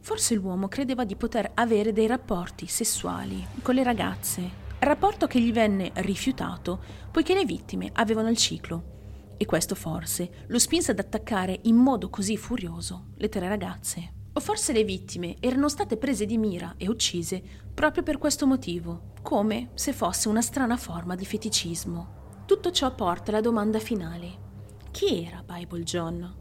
Forse 0.00 0.34
l'uomo 0.34 0.66
credeva 0.66 1.04
di 1.04 1.14
poter 1.14 1.52
avere 1.54 1.92
dei 1.92 2.08
rapporti 2.08 2.66
sessuali 2.66 3.46
con 3.62 3.76
le 3.76 3.84
ragazze, 3.84 4.68
rapporto 4.80 5.26
che 5.26 5.40
gli 5.40 5.52
venne 5.52 5.92
rifiutato 5.96 6.82
poiché 7.10 7.34
le 7.34 7.44
vittime 7.44 7.90
avevano 7.94 8.28
il 8.28 8.36
ciclo 8.36 8.98
e 9.36 9.46
questo 9.46 9.74
forse 9.74 10.44
lo 10.48 10.58
spinse 10.58 10.90
ad 10.90 10.98
attaccare 10.98 11.60
in 11.62 11.76
modo 11.76 12.10
così 12.10 12.36
furioso 12.36 13.06
le 13.16 13.28
tre 13.30 13.48
ragazze. 13.48 14.12
O 14.32 14.40
forse 14.40 14.72
le 14.72 14.84
vittime 14.84 15.36
erano 15.40 15.68
state 15.68 15.96
prese 15.96 16.26
di 16.26 16.36
mira 16.36 16.74
e 16.76 16.88
uccise 16.88 17.42
proprio 17.72 18.02
per 18.02 18.18
questo 18.18 18.46
motivo, 18.46 19.12
come 19.22 19.70
se 19.74 19.92
fosse 19.92 20.28
una 20.28 20.42
strana 20.42 20.76
forma 20.76 21.14
di 21.14 21.24
feticismo. 21.24 22.42
Tutto 22.44 22.70
ciò 22.70 22.94
porta 22.94 23.30
alla 23.30 23.40
domanda 23.40 23.78
finale. 23.78 24.48
Chi 24.90 25.24
era 25.24 25.42
Bible 25.42 25.84
John? 25.84 26.34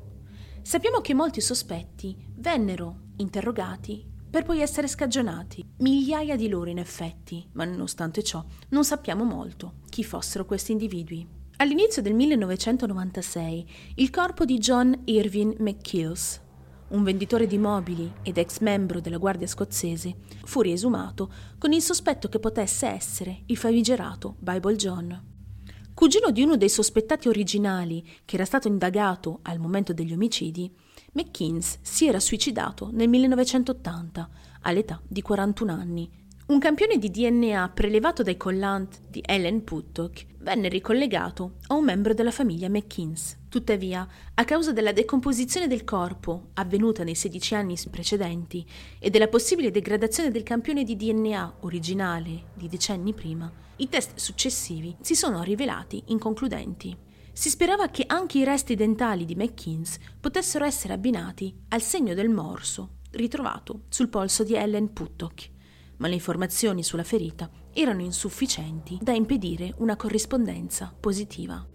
Sappiamo 0.61 0.99
che 0.99 1.13
molti 1.13 1.39
sospetti 1.39 2.15
vennero 2.35 3.07
interrogati 3.15 4.08
per 4.29 4.43
poi 4.43 4.61
essere 4.61 4.87
scagionati. 4.87 5.65
Migliaia 5.77 6.35
di 6.35 6.47
loro 6.47 6.69
in 6.69 6.77
effetti, 6.77 7.47
ma 7.53 7.65
nonostante 7.65 8.23
ciò 8.23 8.43
non 8.69 8.85
sappiamo 8.85 9.23
molto 9.23 9.73
chi 9.89 10.03
fossero 10.03 10.45
questi 10.45 10.71
individui. 10.71 11.27
All'inizio 11.57 12.01
del 12.01 12.13
1996 12.13 13.69
il 13.95 14.09
corpo 14.09 14.45
di 14.45 14.57
John 14.59 15.01
Irving 15.05 15.57
McKills, 15.59 16.41
un 16.89 17.03
venditore 17.03 17.47
di 17.47 17.57
mobili 17.57 18.11
ed 18.21 18.37
ex 18.37 18.59
membro 18.59 19.01
della 19.01 19.17
Guardia 19.17 19.47
scozzese, 19.47 20.15
fu 20.45 20.61
riesumato 20.61 21.31
con 21.57 21.73
il 21.73 21.81
sospetto 21.81 22.29
che 22.29 22.39
potesse 22.39 22.87
essere 22.87 23.41
il 23.47 23.57
famigerato 23.57 24.35
Bible 24.39 24.75
John. 24.75 25.23
Cugino 25.93 26.31
di 26.31 26.41
uno 26.43 26.55
dei 26.55 26.69
sospettati 26.69 27.27
originali 27.27 28.07
che 28.23 28.35
era 28.35 28.45
stato 28.45 28.69
indagato 28.69 29.39
al 29.41 29.59
momento 29.59 29.91
degli 29.91 30.13
omicidi, 30.13 30.73
McKeans 31.13 31.79
si 31.81 32.07
era 32.07 32.19
suicidato 32.19 32.89
nel 32.91 33.09
1980 33.09 34.29
all'età 34.61 35.01
di 35.07 35.21
41 35.21 35.71
anni. 35.71 36.09
Un 36.47 36.59
campione 36.59 36.97
di 36.97 37.11
DNA 37.11 37.69
prelevato 37.73 38.23
dai 38.23 38.35
collant 38.35 39.01
di 39.07 39.21
Ellen 39.25 39.63
Puttock 39.63 40.25
venne 40.39 40.67
ricollegato 40.67 41.57
a 41.67 41.75
un 41.75 41.83
membro 41.83 42.13
della 42.13 42.31
famiglia 42.31 42.69
McKeans. 42.69 43.37
Tuttavia, 43.49 44.07
a 44.33 44.45
causa 44.45 44.71
della 44.71 44.91
decomposizione 44.91 45.67
del 45.67 45.83
corpo 45.83 46.49
avvenuta 46.53 47.03
nei 47.03 47.15
16 47.15 47.53
anni 47.55 47.75
precedenti 47.89 48.65
e 48.97 49.09
della 49.11 49.27
possibile 49.27 49.69
degradazione 49.69 50.31
del 50.31 50.43
campione 50.43 50.83
di 50.83 50.95
DNA 50.95 51.57
originale 51.61 52.45
di 52.55 52.67
decenni 52.67 53.13
prima, 53.13 53.51
i 53.77 53.87
test 53.87 54.17
successivi 54.17 54.95
si 55.01 55.15
sono 55.15 55.43
rivelati 55.43 56.01
inconcludenti. 56.07 56.97
Si 57.39 57.49
sperava 57.49 57.87
che 57.87 58.03
anche 58.05 58.37
i 58.37 58.43
resti 58.43 58.75
dentali 58.75 59.23
di 59.23 59.33
McKeans 59.33 59.97
potessero 60.19 60.65
essere 60.65 60.91
abbinati 60.91 61.55
al 61.69 61.81
segno 61.81 62.13
del 62.13 62.27
morso 62.27 62.97
ritrovato 63.11 63.83
sul 63.87 64.09
polso 64.09 64.43
di 64.43 64.55
Ellen 64.55 64.91
Puttock, 64.91 65.49
ma 65.99 66.09
le 66.09 66.15
informazioni 66.15 66.83
sulla 66.83 67.05
ferita 67.05 67.49
erano 67.71 68.01
insufficienti 68.01 68.97
da 69.01 69.13
impedire 69.13 69.73
una 69.77 69.95
corrispondenza 69.95 70.93
positiva. 70.99 71.65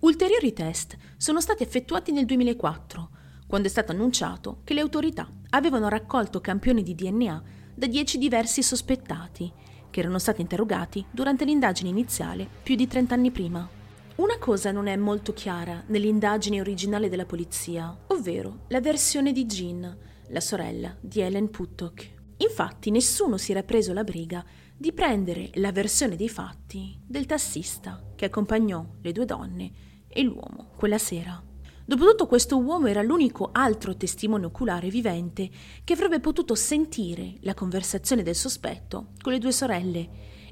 Ulteriori 0.00 0.54
test 0.54 0.96
sono 1.18 1.42
stati 1.42 1.64
effettuati 1.64 2.12
nel 2.12 2.24
2004, 2.24 3.10
quando 3.46 3.68
è 3.68 3.70
stato 3.70 3.92
annunciato 3.92 4.62
che 4.64 4.72
le 4.72 4.80
autorità 4.80 5.30
avevano 5.50 5.90
raccolto 5.90 6.40
campioni 6.40 6.82
di 6.82 6.94
DNA 6.94 7.42
da 7.74 7.86
dieci 7.86 8.16
diversi 8.16 8.62
sospettati, 8.62 9.52
che 9.90 10.00
erano 10.00 10.18
stati 10.18 10.40
interrogati 10.40 11.04
durante 11.10 11.44
l'indagine 11.44 11.90
iniziale 11.90 12.48
più 12.62 12.74
di 12.74 12.86
30 12.86 13.12
anni 13.12 13.30
prima. 13.30 13.79
Una 14.20 14.36
cosa 14.36 14.70
non 14.70 14.86
è 14.86 14.96
molto 14.96 15.32
chiara 15.32 15.82
nell'indagine 15.86 16.60
originale 16.60 17.08
della 17.08 17.24
polizia, 17.24 17.98
ovvero 18.08 18.64
la 18.68 18.82
versione 18.82 19.32
di 19.32 19.46
Jean, 19.46 19.96
la 20.28 20.40
sorella 20.40 20.94
di 21.00 21.22
Ellen 21.22 21.48
Puttock. 21.48 22.16
Infatti 22.36 22.90
nessuno 22.90 23.38
si 23.38 23.52
era 23.52 23.62
preso 23.62 23.94
la 23.94 24.04
briga 24.04 24.44
di 24.76 24.92
prendere 24.92 25.48
la 25.54 25.72
versione 25.72 26.16
dei 26.16 26.28
fatti 26.28 27.00
del 27.02 27.24
tassista 27.24 28.12
che 28.14 28.26
accompagnò 28.26 28.84
le 29.00 29.12
due 29.12 29.24
donne 29.24 29.72
e 30.06 30.20
l'uomo 30.22 30.72
quella 30.76 30.98
sera. 30.98 31.42
Dopotutto 31.86 32.26
questo 32.26 32.58
uomo 32.58 32.88
era 32.88 33.00
l'unico 33.00 33.48
altro 33.52 33.96
testimone 33.96 34.44
oculare 34.44 34.90
vivente 34.90 35.48
che 35.82 35.94
avrebbe 35.94 36.20
potuto 36.20 36.54
sentire 36.54 37.36
la 37.40 37.54
conversazione 37.54 38.22
del 38.22 38.36
sospetto 38.36 39.12
con 39.22 39.32
le 39.32 39.38
due 39.38 39.50
sorelle 39.50 40.08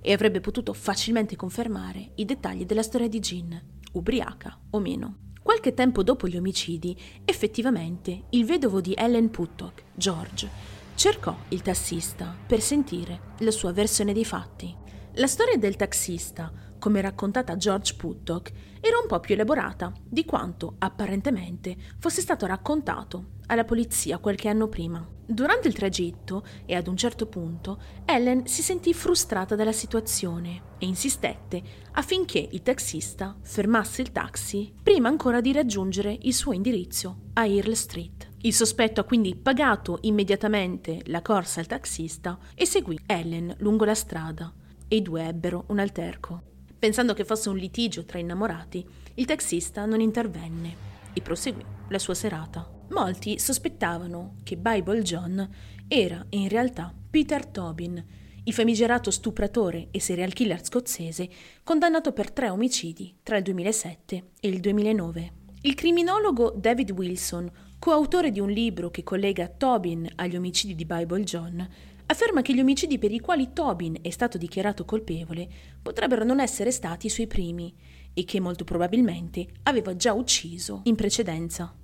e 0.08 0.12
avrebbe 0.14 0.40
potuto 0.40 0.72
facilmente 0.72 1.36
confermare 1.36 2.12
i 2.14 2.24
dettagli 2.24 2.64
della 2.64 2.82
storia 2.82 3.08
di 3.08 3.18
Jean, 3.18 3.62
ubriaca 3.92 4.58
o 4.70 4.78
meno. 4.78 5.32
Qualche 5.42 5.74
tempo 5.74 6.02
dopo 6.02 6.26
gli 6.26 6.38
omicidi, 6.38 6.98
effettivamente, 7.26 8.22
il 8.30 8.46
vedovo 8.46 8.80
di 8.80 8.94
Ellen 8.96 9.28
Puttock, 9.28 9.82
George, 9.94 10.48
cercò 10.94 11.36
il 11.48 11.60
tassista 11.60 12.34
per 12.46 12.62
sentire 12.62 13.34
la 13.40 13.50
sua 13.50 13.72
versione 13.72 14.14
dei 14.14 14.24
fatti. 14.24 14.74
La 15.16 15.26
storia 15.26 15.58
del 15.58 15.76
taxista, 15.76 16.50
come 16.78 17.00
raccontata 17.00 17.52
a 17.52 17.56
George 17.56 17.94
Puttock, 17.94 18.52
era 18.80 18.98
un 19.00 19.06
po' 19.06 19.20
più 19.20 19.34
elaborata 19.34 19.92
di 20.02 20.24
quanto 20.24 20.76
apparentemente 20.78 21.76
fosse 21.98 22.20
stato 22.20 22.46
raccontato 22.46 23.36
alla 23.46 23.64
polizia 23.64 24.18
qualche 24.18 24.48
anno 24.48 24.68
prima. 24.68 25.06
Durante 25.26 25.68
il 25.68 25.74
tragitto 25.74 26.44
e 26.64 26.74
ad 26.74 26.86
un 26.86 26.96
certo 26.96 27.26
punto 27.26 27.82
Ellen 28.06 28.46
si 28.46 28.62
sentì 28.62 28.94
frustrata 28.94 29.54
dalla 29.54 29.72
situazione 29.72 30.62
e 30.78 30.86
insistette 30.86 31.62
affinché 31.92 32.48
il 32.50 32.62
taxista 32.62 33.36
fermasse 33.42 34.00
il 34.00 34.12
taxi 34.12 34.72
prima 34.82 35.08
ancora 35.08 35.40
di 35.40 35.52
raggiungere 35.52 36.16
il 36.22 36.32
suo 36.32 36.52
indirizzo 36.52 37.24
a 37.34 37.46
Earl 37.46 37.74
Street. 37.74 38.30
Il 38.42 38.54
sospetto 38.54 39.00
ha 39.00 39.04
quindi 39.04 39.34
pagato 39.34 39.98
immediatamente 40.02 41.02
la 41.06 41.20
corsa 41.20 41.60
al 41.60 41.66
taxista 41.66 42.38
e 42.54 42.64
seguì 42.64 42.98
Ellen 43.04 43.54
lungo 43.58 43.84
la 43.84 43.94
strada 43.94 44.52
e 44.86 44.96
i 44.96 45.02
due 45.02 45.26
ebbero 45.26 45.64
un 45.68 45.78
alterco. 45.78 46.42
Pensando 46.78 47.12
che 47.12 47.24
fosse 47.24 47.48
un 47.48 47.56
litigio 47.56 48.04
tra 48.04 48.18
innamorati, 48.18 48.86
il 49.14 49.24
taxista 49.24 49.84
non 49.84 50.00
intervenne 50.00 50.86
e 51.12 51.20
proseguì 51.20 51.64
la 51.88 51.98
sua 51.98 52.14
serata. 52.14 52.70
Molti 52.90 53.38
sospettavano 53.38 54.36
che 54.44 54.56
Bible 54.56 55.02
John 55.02 55.48
era 55.88 56.24
in 56.30 56.48
realtà 56.48 56.94
Peter 57.10 57.46
Tobin, 57.46 58.04
il 58.44 58.52
famigerato 58.52 59.10
stupratore 59.10 59.88
e 59.90 60.00
serial 60.00 60.32
killer 60.32 60.64
scozzese 60.64 61.28
condannato 61.64 62.12
per 62.12 62.30
tre 62.30 62.48
omicidi 62.48 63.16
tra 63.22 63.36
il 63.36 63.42
2007 63.42 64.30
e 64.40 64.48
il 64.48 64.60
2009. 64.60 65.32
Il 65.62 65.74
criminologo 65.74 66.54
David 66.56 66.92
Wilson, 66.92 67.50
coautore 67.80 68.30
di 68.30 68.38
un 68.38 68.50
libro 68.50 68.90
che 68.90 69.02
collega 69.02 69.48
Tobin 69.48 70.08
agli 70.14 70.36
omicidi 70.36 70.76
di 70.76 70.84
Bible 70.84 71.24
John, 71.24 71.68
afferma 72.10 72.42
che 72.42 72.54
gli 72.54 72.60
omicidi 72.60 72.98
per 72.98 73.12
i 73.12 73.20
quali 73.20 73.52
Tobin 73.52 73.98
è 74.00 74.10
stato 74.10 74.38
dichiarato 74.38 74.84
colpevole 74.84 75.48
potrebbero 75.80 76.24
non 76.24 76.40
essere 76.40 76.70
stati 76.70 77.06
i 77.06 77.10
suoi 77.10 77.26
primi 77.26 77.74
e 78.14 78.24
che 78.24 78.40
molto 78.40 78.64
probabilmente 78.64 79.46
aveva 79.64 79.94
già 79.94 80.12
ucciso 80.14 80.80
in 80.84 80.94
precedenza. 80.94 81.74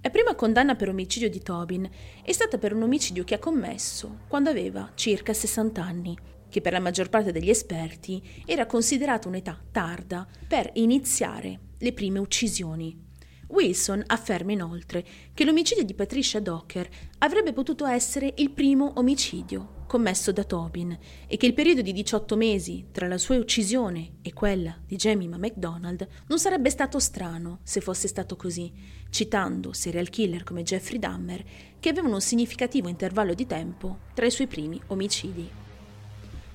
La 0.00 0.10
prima 0.10 0.34
condanna 0.34 0.74
per 0.74 0.88
omicidio 0.88 1.30
di 1.30 1.42
Tobin 1.42 1.88
è 2.24 2.32
stata 2.32 2.58
per 2.58 2.72
un 2.74 2.82
omicidio 2.82 3.24
che 3.24 3.34
ha 3.34 3.38
commesso 3.38 4.20
quando 4.26 4.50
aveva 4.50 4.90
circa 4.94 5.32
60 5.32 5.82
anni. 5.82 6.18
che 6.52 6.60
per 6.60 6.72
la 6.72 6.80
maggior 6.80 7.08
parte 7.08 7.32
degli 7.32 7.48
esperti 7.48 8.22
era 8.44 8.66
considerata 8.66 9.26
un'età 9.26 9.58
tarda 9.72 10.28
per 10.46 10.68
iniziare 10.74 11.58
le 11.78 11.92
prime 11.94 12.18
uccisioni. 12.18 13.11
Wilson 13.52 14.02
afferma 14.06 14.52
inoltre 14.52 15.04
che 15.34 15.44
l'omicidio 15.44 15.84
di 15.84 15.94
Patricia 15.94 16.40
Docker 16.40 16.88
avrebbe 17.18 17.52
potuto 17.52 17.84
essere 17.86 18.32
il 18.38 18.50
primo 18.50 18.92
omicidio 18.96 19.80
commesso 19.86 20.32
da 20.32 20.42
Tobin 20.42 20.98
e 21.26 21.36
che 21.36 21.44
il 21.44 21.52
periodo 21.52 21.82
di 21.82 21.92
18 21.92 22.34
mesi 22.34 22.86
tra 22.90 23.06
la 23.06 23.18
sua 23.18 23.36
uccisione 23.36 24.14
e 24.22 24.32
quella 24.32 24.74
di 24.86 24.96
Jemima 24.96 25.36
MacDonald 25.36 26.08
non 26.28 26.38
sarebbe 26.38 26.70
stato 26.70 26.98
strano 26.98 27.58
se 27.62 27.82
fosse 27.82 28.08
stato 28.08 28.34
così, 28.34 28.72
citando 29.10 29.74
serial 29.74 30.08
killer 30.08 30.44
come 30.44 30.62
Jeffrey 30.62 30.98
Dahmer 30.98 31.44
che 31.78 31.90
avevano 31.90 32.14
un 32.14 32.22
significativo 32.22 32.88
intervallo 32.88 33.34
di 33.34 33.46
tempo 33.46 33.98
tra 34.14 34.24
i 34.24 34.30
suoi 34.30 34.46
primi 34.46 34.80
omicidi. 34.86 35.61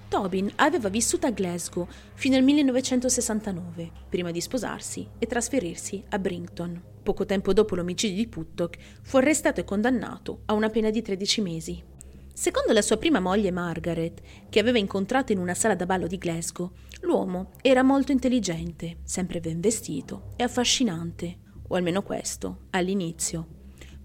Tobin 0.07 0.49
aveva 0.55 0.87
vissuto 0.87 1.27
a 1.27 1.31
Glasgow 1.31 1.85
fino 2.13 2.37
al 2.37 2.43
1969, 2.43 3.91
prima 4.09 4.31
di 4.31 4.39
sposarsi 4.39 5.07
e 5.19 5.25
trasferirsi 5.25 6.03
a 6.09 6.19
Brington. 6.19 6.81
Poco 7.03 7.25
tempo 7.25 7.51
dopo 7.51 7.75
l'omicidio 7.75 8.15
di 8.15 8.27
Puttock 8.27 8.77
fu 9.01 9.17
arrestato 9.17 9.59
e 9.59 9.65
condannato 9.65 10.41
a 10.45 10.53
una 10.53 10.69
pena 10.69 10.89
di 10.89 11.01
13 11.01 11.41
mesi. 11.41 11.83
Secondo 12.33 12.71
la 12.71 12.81
sua 12.81 12.97
prima 12.97 13.19
moglie 13.19 13.51
Margaret, 13.51 14.21
che 14.47 14.59
aveva 14.59 14.77
incontrato 14.77 15.31
in 15.31 15.39
una 15.39 15.55
sala 15.55 15.75
da 15.75 15.85
ballo 15.85 16.07
di 16.07 16.17
Glasgow, 16.17 16.71
l'uomo 17.01 17.51
era 17.61 17.83
molto 17.83 18.11
intelligente, 18.11 18.99
sempre 19.03 19.39
ben 19.39 19.59
vestito 19.59 20.33
e 20.37 20.43
affascinante, 20.43 21.39
o 21.67 21.75
almeno 21.75 22.01
questo, 22.03 22.67
all'inizio, 22.69 23.47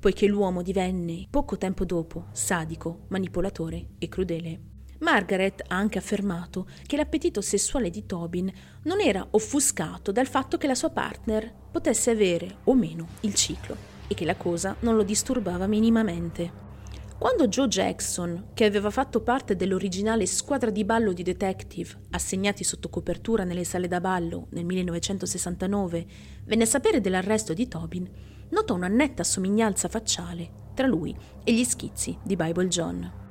poiché 0.00 0.26
l'uomo 0.26 0.62
divenne, 0.62 1.26
poco 1.30 1.56
tempo 1.58 1.84
dopo, 1.84 2.26
sadico, 2.32 3.04
manipolatore 3.08 3.90
e 3.98 4.08
crudele. 4.08 4.71
Margaret 5.02 5.64
ha 5.66 5.74
anche 5.74 5.98
affermato 5.98 6.66
che 6.86 6.96
l'appetito 6.96 7.40
sessuale 7.40 7.90
di 7.90 8.06
Tobin 8.06 8.50
non 8.84 9.00
era 9.00 9.26
offuscato 9.30 10.12
dal 10.12 10.28
fatto 10.28 10.58
che 10.58 10.68
la 10.68 10.76
sua 10.76 10.90
partner 10.90 11.52
potesse 11.72 12.10
avere 12.10 12.58
o 12.64 12.74
meno 12.74 13.08
il 13.20 13.34
ciclo 13.34 13.76
e 14.06 14.14
che 14.14 14.24
la 14.24 14.36
cosa 14.36 14.76
non 14.80 14.94
lo 14.94 15.02
disturbava 15.02 15.66
minimamente. 15.66 16.70
Quando 17.18 17.48
Joe 17.48 17.66
Jackson, 17.66 18.50
che 18.54 18.64
aveva 18.64 18.90
fatto 18.90 19.22
parte 19.22 19.56
dell'originale 19.56 20.26
squadra 20.26 20.70
di 20.70 20.84
ballo 20.84 21.12
di 21.12 21.24
detective 21.24 22.02
assegnati 22.10 22.62
sotto 22.62 22.88
copertura 22.88 23.42
nelle 23.42 23.64
sale 23.64 23.88
da 23.88 24.00
ballo 24.00 24.46
nel 24.50 24.64
1969, 24.64 26.06
venne 26.44 26.62
a 26.62 26.66
sapere 26.66 27.00
dell'arresto 27.00 27.54
di 27.54 27.66
Tobin, 27.66 28.08
notò 28.50 28.74
una 28.74 28.88
netta 28.88 29.24
somiglianza 29.24 29.88
facciale 29.88 30.60
tra 30.74 30.86
lui 30.86 31.16
e 31.42 31.52
gli 31.52 31.64
schizzi 31.64 32.16
di 32.22 32.36
Bible 32.36 32.68
John. 32.68 33.21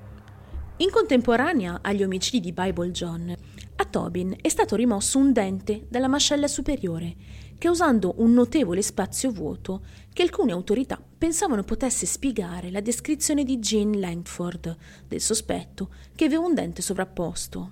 In 0.81 0.89
contemporanea 0.89 1.81
agli 1.83 2.01
omicidi 2.01 2.39
di 2.39 2.53
Bible 2.53 2.89
John, 2.89 3.31
a 3.75 3.85
Tobin 3.85 4.35
è 4.41 4.49
stato 4.49 4.75
rimosso 4.75 5.19
un 5.19 5.31
dente 5.31 5.85
dalla 5.87 6.07
mascella 6.07 6.47
superiore 6.47 7.15
causando 7.59 8.15
un 8.17 8.33
notevole 8.33 8.81
spazio 8.81 9.29
vuoto 9.29 9.85
che 10.11 10.23
alcune 10.23 10.53
autorità 10.53 10.99
pensavano 11.15 11.61
potesse 11.61 12.07
spiegare 12.07 12.71
la 12.71 12.81
descrizione 12.81 13.43
di 13.43 13.59
Jean 13.59 13.99
Langford 13.99 14.75
del 15.07 15.21
sospetto 15.21 15.93
che 16.15 16.25
aveva 16.25 16.47
un 16.47 16.55
dente 16.55 16.81
sovrapposto. 16.81 17.71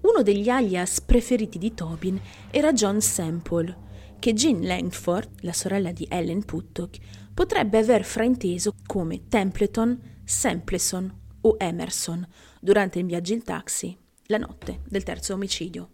Uno 0.00 0.22
degli 0.22 0.48
alias 0.48 1.02
preferiti 1.02 1.58
di 1.58 1.74
Tobin 1.74 2.18
era 2.50 2.72
John 2.72 3.02
Sample, 3.02 3.76
che 4.18 4.32
Jean 4.32 4.62
Langford, 4.62 5.28
la 5.40 5.52
sorella 5.52 5.92
di 5.92 6.06
Ellen 6.08 6.46
Puttock, 6.46 6.96
potrebbe 7.34 7.76
aver 7.76 8.02
frainteso 8.02 8.72
come 8.86 9.28
Templeton, 9.28 10.00
Sampleson 10.24 11.18
o 11.42 11.56
Emerson 11.58 12.26
durante 12.60 12.98
il 12.98 13.06
viaggio 13.06 13.32
in 13.32 13.42
taxi 13.42 13.96
la 14.26 14.38
notte 14.38 14.80
del 14.88 15.02
terzo 15.02 15.34
omicidio. 15.34 15.90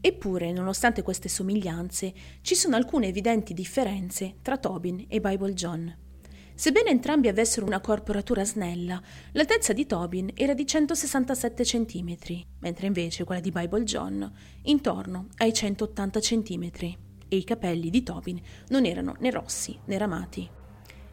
Eppure, 0.00 0.52
nonostante 0.52 1.02
queste 1.02 1.28
somiglianze, 1.28 2.12
ci 2.42 2.54
sono 2.54 2.76
alcune 2.76 3.08
evidenti 3.08 3.54
differenze 3.54 4.36
tra 4.42 4.58
Tobin 4.58 5.06
e 5.08 5.20
Bible 5.20 5.52
John. 5.52 6.04
Sebbene 6.54 6.90
entrambi 6.90 7.28
avessero 7.28 7.66
una 7.66 7.80
corporatura 7.80 8.44
snella, 8.44 9.00
l'altezza 9.32 9.72
di 9.72 9.84
Tobin 9.84 10.30
era 10.34 10.54
di 10.54 10.66
167 10.66 11.64
cm, 11.64 12.16
mentre 12.60 12.86
invece 12.86 13.24
quella 13.24 13.40
di 13.40 13.50
Bible 13.50 13.84
John 13.84 14.32
intorno 14.62 15.28
ai 15.36 15.52
180 15.52 16.20
cm, 16.20 16.70
e 17.28 17.36
i 17.36 17.44
capelli 17.44 17.90
di 17.90 18.02
Tobin 18.02 18.40
non 18.68 18.86
erano 18.86 19.16
né 19.18 19.30
rossi 19.30 19.78
né 19.84 19.98
ramati. 19.98 20.48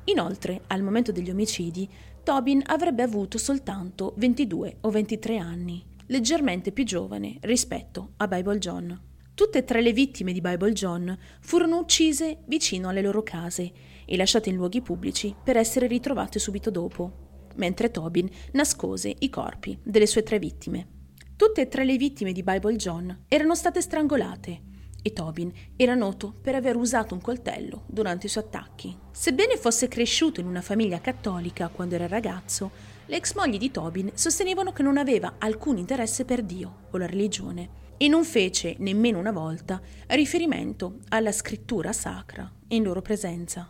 Inoltre, 0.06 0.62
al 0.68 0.82
momento 0.82 1.12
degli 1.12 1.30
omicidi, 1.30 1.90
Tobin 2.24 2.62
avrebbe 2.66 3.04
avuto 3.04 3.38
soltanto 3.38 4.14
22 4.16 4.78
o 4.82 4.90
23 4.90 5.38
anni, 5.38 5.84
leggermente 6.06 6.72
più 6.72 6.86
giovane 6.86 7.36
rispetto 7.42 8.14
a 8.16 8.30
Bible 8.30 8.60
John. 8.60 8.98
Tutte 9.34 9.58
e 9.58 9.64
tre 9.66 9.82
le 9.82 9.92
vittime 9.92 10.32
di 10.32 10.40
Bible 10.40 10.72
John 10.72 11.18
furono 11.42 11.80
uccise 11.80 12.38
vicino 12.46 12.88
alle 12.88 13.02
loro 13.02 13.24
case 13.24 13.72
e 14.06 14.16
lasciate 14.16 14.50
in 14.50 14.56
luoghi 14.56 14.82
pubblici 14.82 15.36
per 15.44 15.58
essere 15.58 15.88
ritrovate 15.88 16.40
subito 16.40 16.70
dopo, 16.72 17.12
mentre 17.56 17.92
Tobin 17.92 18.30
nascose 18.54 19.14
i 19.20 19.30
corpi 19.30 19.78
delle 19.84 20.08
sue 20.08 20.24
tre 20.24 20.40
vittime. 20.40 20.88
Tutte 21.36 21.60
e 21.60 21.68
tre 21.68 21.84
le 21.84 21.98
vittime 21.98 22.32
di 22.32 22.42
Bible 22.42 22.78
John 22.78 23.26
erano 23.28 23.54
state 23.54 23.82
strangolate 23.82 24.72
e 25.04 25.14
Tobin 25.14 25.52
era 25.76 25.94
noto 25.94 26.34
per 26.42 26.56
aver 26.56 26.76
usato 26.76 27.14
un 27.14 27.22
coltello 27.22 27.84
durante 27.86 28.26
i 28.26 28.30
suoi 28.30 28.46
attacchi. 28.46 28.98
Sebbene 29.12 29.58
fosse 29.58 29.88
cresciuto 29.88 30.40
in 30.40 30.48
una 30.48 30.62
famiglia 30.62 31.00
cattolica 31.00 31.68
quando 31.68 31.94
era 31.94 32.08
ragazzo, 32.08 32.72
le 33.06 33.18
ex 33.18 33.36
mogli 33.36 33.58
di 33.60 33.70
Tobin 33.70 34.12
sostenevano 34.16 34.72
che 34.72 34.82
non 34.82 34.98
aveva 34.98 35.36
alcun 35.38 35.78
interesse 35.78 36.26
per 36.26 36.42
Dio 36.42 36.88
o 36.90 36.98
la 36.98 37.06
religione 37.06 37.82
e 37.98 38.08
non 38.08 38.24
fece 38.24 38.76
nemmeno 38.80 39.20
una 39.20 39.32
volta 39.32 39.80
riferimento 40.08 41.00
alla 41.10 41.32
scrittura 41.32 41.94
sacra 41.94 42.50
in 42.70 42.84
loro 42.84 43.02
presenza. 43.02 43.70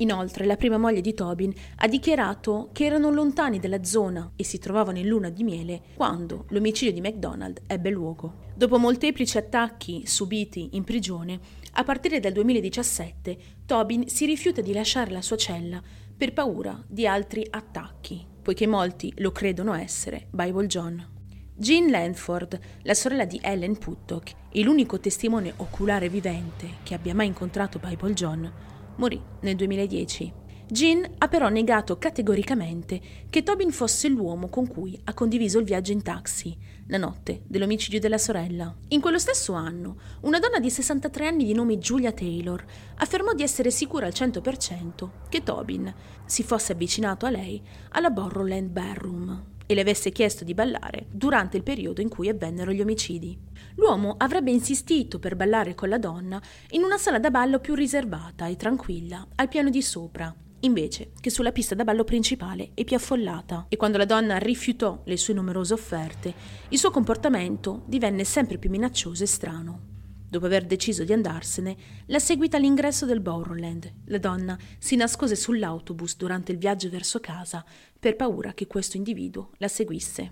Inoltre, 0.00 0.44
la 0.44 0.56
prima 0.56 0.76
moglie 0.76 1.00
di 1.00 1.14
Tobin 1.14 1.52
ha 1.76 1.88
dichiarato 1.88 2.68
che 2.72 2.84
erano 2.84 3.10
lontani 3.10 3.58
dalla 3.58 3.82
zona 3.84 4.32
e 4.36 4.44
si 4.44 4.58
trovavano 4.58 4.98
in 4.98 5.08
luna 5.08 5.30
di 5.30 5.42
miele 5.42 5.80
quando 5.94 6.44
l'omicidio 6.48 6.92
di 6.92 7.00
MacDonald 7.00 7.62
ebbe 7.66 7.90
luogo. 7.90 8.48
Dopo 8.54 8.78
molteplici 8.78 9.38
attacchi 9.38 10.06
subiti 10.06 10.70
in 10.72 10.84
prigione, 10.84 11.38
a 11.72 11.84
partire 11.84 12.20
dal 12.20 12.32
2017, 12.32 13.38
Tobin 13.64 14.08
si 14.08 14.26
rifiuta 14.26 14.60
di 14.60 14.72
lasciare 14.72 15.10
la 15.10 15.22
sua 15.22 15.36
cella 15.36 15.82
per 16.16 16.32
paura 16.32 16.82
di 16.86 17.06
altri 17.06 17.46
attacchi 17.48 18.30
poiché 18.42 18.66
molti 18.66 19.12
lo 19.18 19.32
credono 19.32 19.74
essere 19.74 20.26
Bible 20.30 20.66
John. 20.66 21.06
Jean 21.54 21.90
Lanford, 21.90 22.58
la 22.82 22.94
sorella 22.94 23.26
di 23.26 23.38
Ellen 23.42 23.76
Puttock 23.76 24.32
e 24.50 24.62
l'unico 24.62 24.98
testimone 24.98 25.52
oculare 25.56 26.08
vivente 26.08 26.78
che 26.82 26.94
abbia 26.94 27.14
mai 27.14 27.26
incontrato 27.26 27.78
Bible 27.78 28.14
John, 28.14 28.50
morì 28.96 29.20
nel 29.40 29.56
2010. 29.56 30.38
Jean 30.70 31.04
ha 31.18 31.26
però 31.26 31.48
negato 31.48 31.98
categoricamente 31.98 33.00
che 33.28 33.42
Tobin 33.42 33.72
fosse 33.72 34.06
l'uomo 34.06 34.48
con 34.48 34.68
cui 34.68 34.98
ha 35.02 35.14
condiviso 35.14 35.58
il 35.58 35.64
viaggio 35.64 35.90
in 35.90 36.02
taxi 36.02 36.56
la 36.86 36.96
notte 36.96 37.42
dell'omicidio 37.46 37.98
della 37.98 38.18
sorella. 38.18 38.72
In 38.88 39.00
quello 39.00 39.18
stesso 39.18 39.52
anno, 39.52 39.96
una 40.20 40.38
donna 40.38 40.60
di 40.60 40.70
63 40.70 41.26
anni 41.26 41.44
di 41.44 41.54
nome 41.54 41.78
Julia 41.78 42.12
Taylor 42.12 42.64
affermò 42.96 43.32
di 43.32 43.42
essere 43.42 43.72
sicura 43.72 44.06
al 44.06 44.12
100% 44.14 45.08
che 45.28 45.42
Tobin 45.42 45.92
si 46.24 46.44
fosse 46.44 46.72
avvicinato 46.72 47.26
a 47.26 47.30
lei 47.30 47.60
alla 47.90 48.10
Borrowland 48.10 48.70
Ballroom 48.70 49.44
e 49.70 49.74
le 49.74 49.82
avesse 49.82 50.10
chiesto 50.10 50.42
di 50.42 50.52
ballare 50.52 51.06
durante 51.12 51.56
il 51.56 51.62
periodo 51.62 52.00
in 52.00 52.08
cui 52.08 52.28
avvennero 52.28 52.72
gli 52.72 52.80
omicidi. 52.80 53.38
L'uomo 53.76 54.16
avrebbe 54.18 54.50
insistito 54.50 55.20
per 55.20 55.36
ballare 55.36 55.76
con 55.76 55.88
la 55.88 55.98
donna 55.98 56.42
in 56.70 56.82
una 56.82 56.98
sala 56.98 57.20
da 57.20 57.30
ballo 57.30 57.60
più 57.60 57.74
riservata 57.76 58.48
e 58.48 58.56
tranquilla, 58.56 59.24
al 59.36 59.46
piano 59.46 59.70
di 59.70 59.80
sopra, 59.80 60.34
invece 60.60 61.12
che 61.20 61.30
sulla 61.30 61.52
pista 61.52 61.76
da 61.76 61.84
ballo 61.84 62.02
principale 62.02 62.70
e 62.74 62.82
più 62.82 62.96
affollata. 62.96 63.66
E 63.68 63.76
quando 63.76 63.96
la 63.96 64.06
donna 64.06 64.38
rifiutò 64.38 65.02
le 65.04 65.16
sue 65.16 65.34
numerose 65.34 65.72
offerte, 65.72 66.34
il 66.70 66.78
suo 66.78 66.90
comportamento 66.90 67.82
divenne 67.86 68.24
sempre 68.24 68.58
più 68.58 68.70
minaccioso 68.70 69.22
e 69.22 69.26
strano. 69.28 69.89
Dopo 70.30 70.46
aver 70.46 70.64
deciso 70.64 71.02
di 71.02 71.12
andarsene, 71.12 71.76
la 72.06 72.20
seguita 72.20 72.56
all'ingresso 72.56 73.04
del 73.04 73.18
Borrowland. 73.18 73.92
La 74.04 74.18
donna 74.18 74.56
si 74.78 74.94
nascose 74.94 75.34
sull'autobus 75.34 76.16
durante 76.16 76.52
il 76.52 76.58
viaggio 76.58 76.88
verso 76.88 77.18
casa 77.18 77.64
per 77.98 78.14
paura 78.14 78.54
che 78.54 78.68
questo 78.68 78.96
individuo 78.96 79.50
la 79.56 79.66
seguisse. 79.66 80.30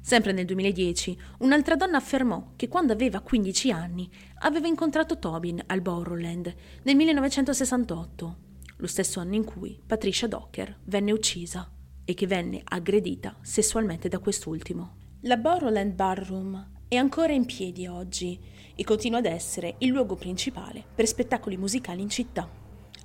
Sempre 0.00 0.30
nel 0.30 0.44
2010, 0.44 1.18
un'altra 1.38 1.74
donna 1.74 1.96
affermò 1.96 2.52
che 2.54 2.68
quando 2.68 2.92
aveva 2.92 3.18
15 3.18 3.72
anni 3.72 4.08
aveva 4.42 4.68
incontrato 4.68 5.18
Tobin 5.18 5.60
al 5.66 5.80
Borrowland 5.80 6.54
nel 6.84 6.94
1968 6.94 8.36
lo 8.76 8.86
stesso 8.86 9.18
anno 9.18 9.34
in 9.34 9.44
cui 9.44 9.80
Patricia 9.84 10.28
Docker 10.28 10.78
venne 10.84 11.10
uccisa 11.10 11.68
e 12.04 12.14
che 12.14 12.26
venne 12.28 12.60
aggredita 12.64 13.36
sessualmente 13.40 14.08
da 14.08 14.18
quest'ultimo. 14.18 14.96
La 15.22 15.36
Borrowland 15.36 15.94
Ballroom 15.94 16.70
è 16.88 16.96
ancora 16.96 17.32
in 17.32 17.46
piedi 17.46 17.86
oggi 17.86 18.38
e 18.74 18.84
continua 18.84 19.18
ad 19.18 19.26
essere 19.26 19.74
il 19.78 19.88
luogo 19.88 20.16
principale 20.16 20.84
per 20.94 21.06
spettacoli 21.06 21.56
musicali 21.56 22.02
in 22.02 22.08
città. 22.08 22.50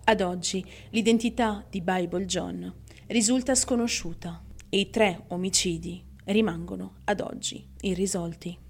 Ad 0.05 0.21
oggi 0.21 0.65
l'identità 0.91 1.65
di 1.69 1.81
Bible 1.81 2.25
John 2.25 2.73
risulta 3.07 3.55
sconosciuta 3.55 4.43
e 4.69 4.79
i 4.79 4.89
tre 4.89 5.23
omicidi 5.29 6.03
rimangono 6.25 6.95
ad 7.05 7.21
oggi 7.21 7.65
irrisolti. 7.81 8.66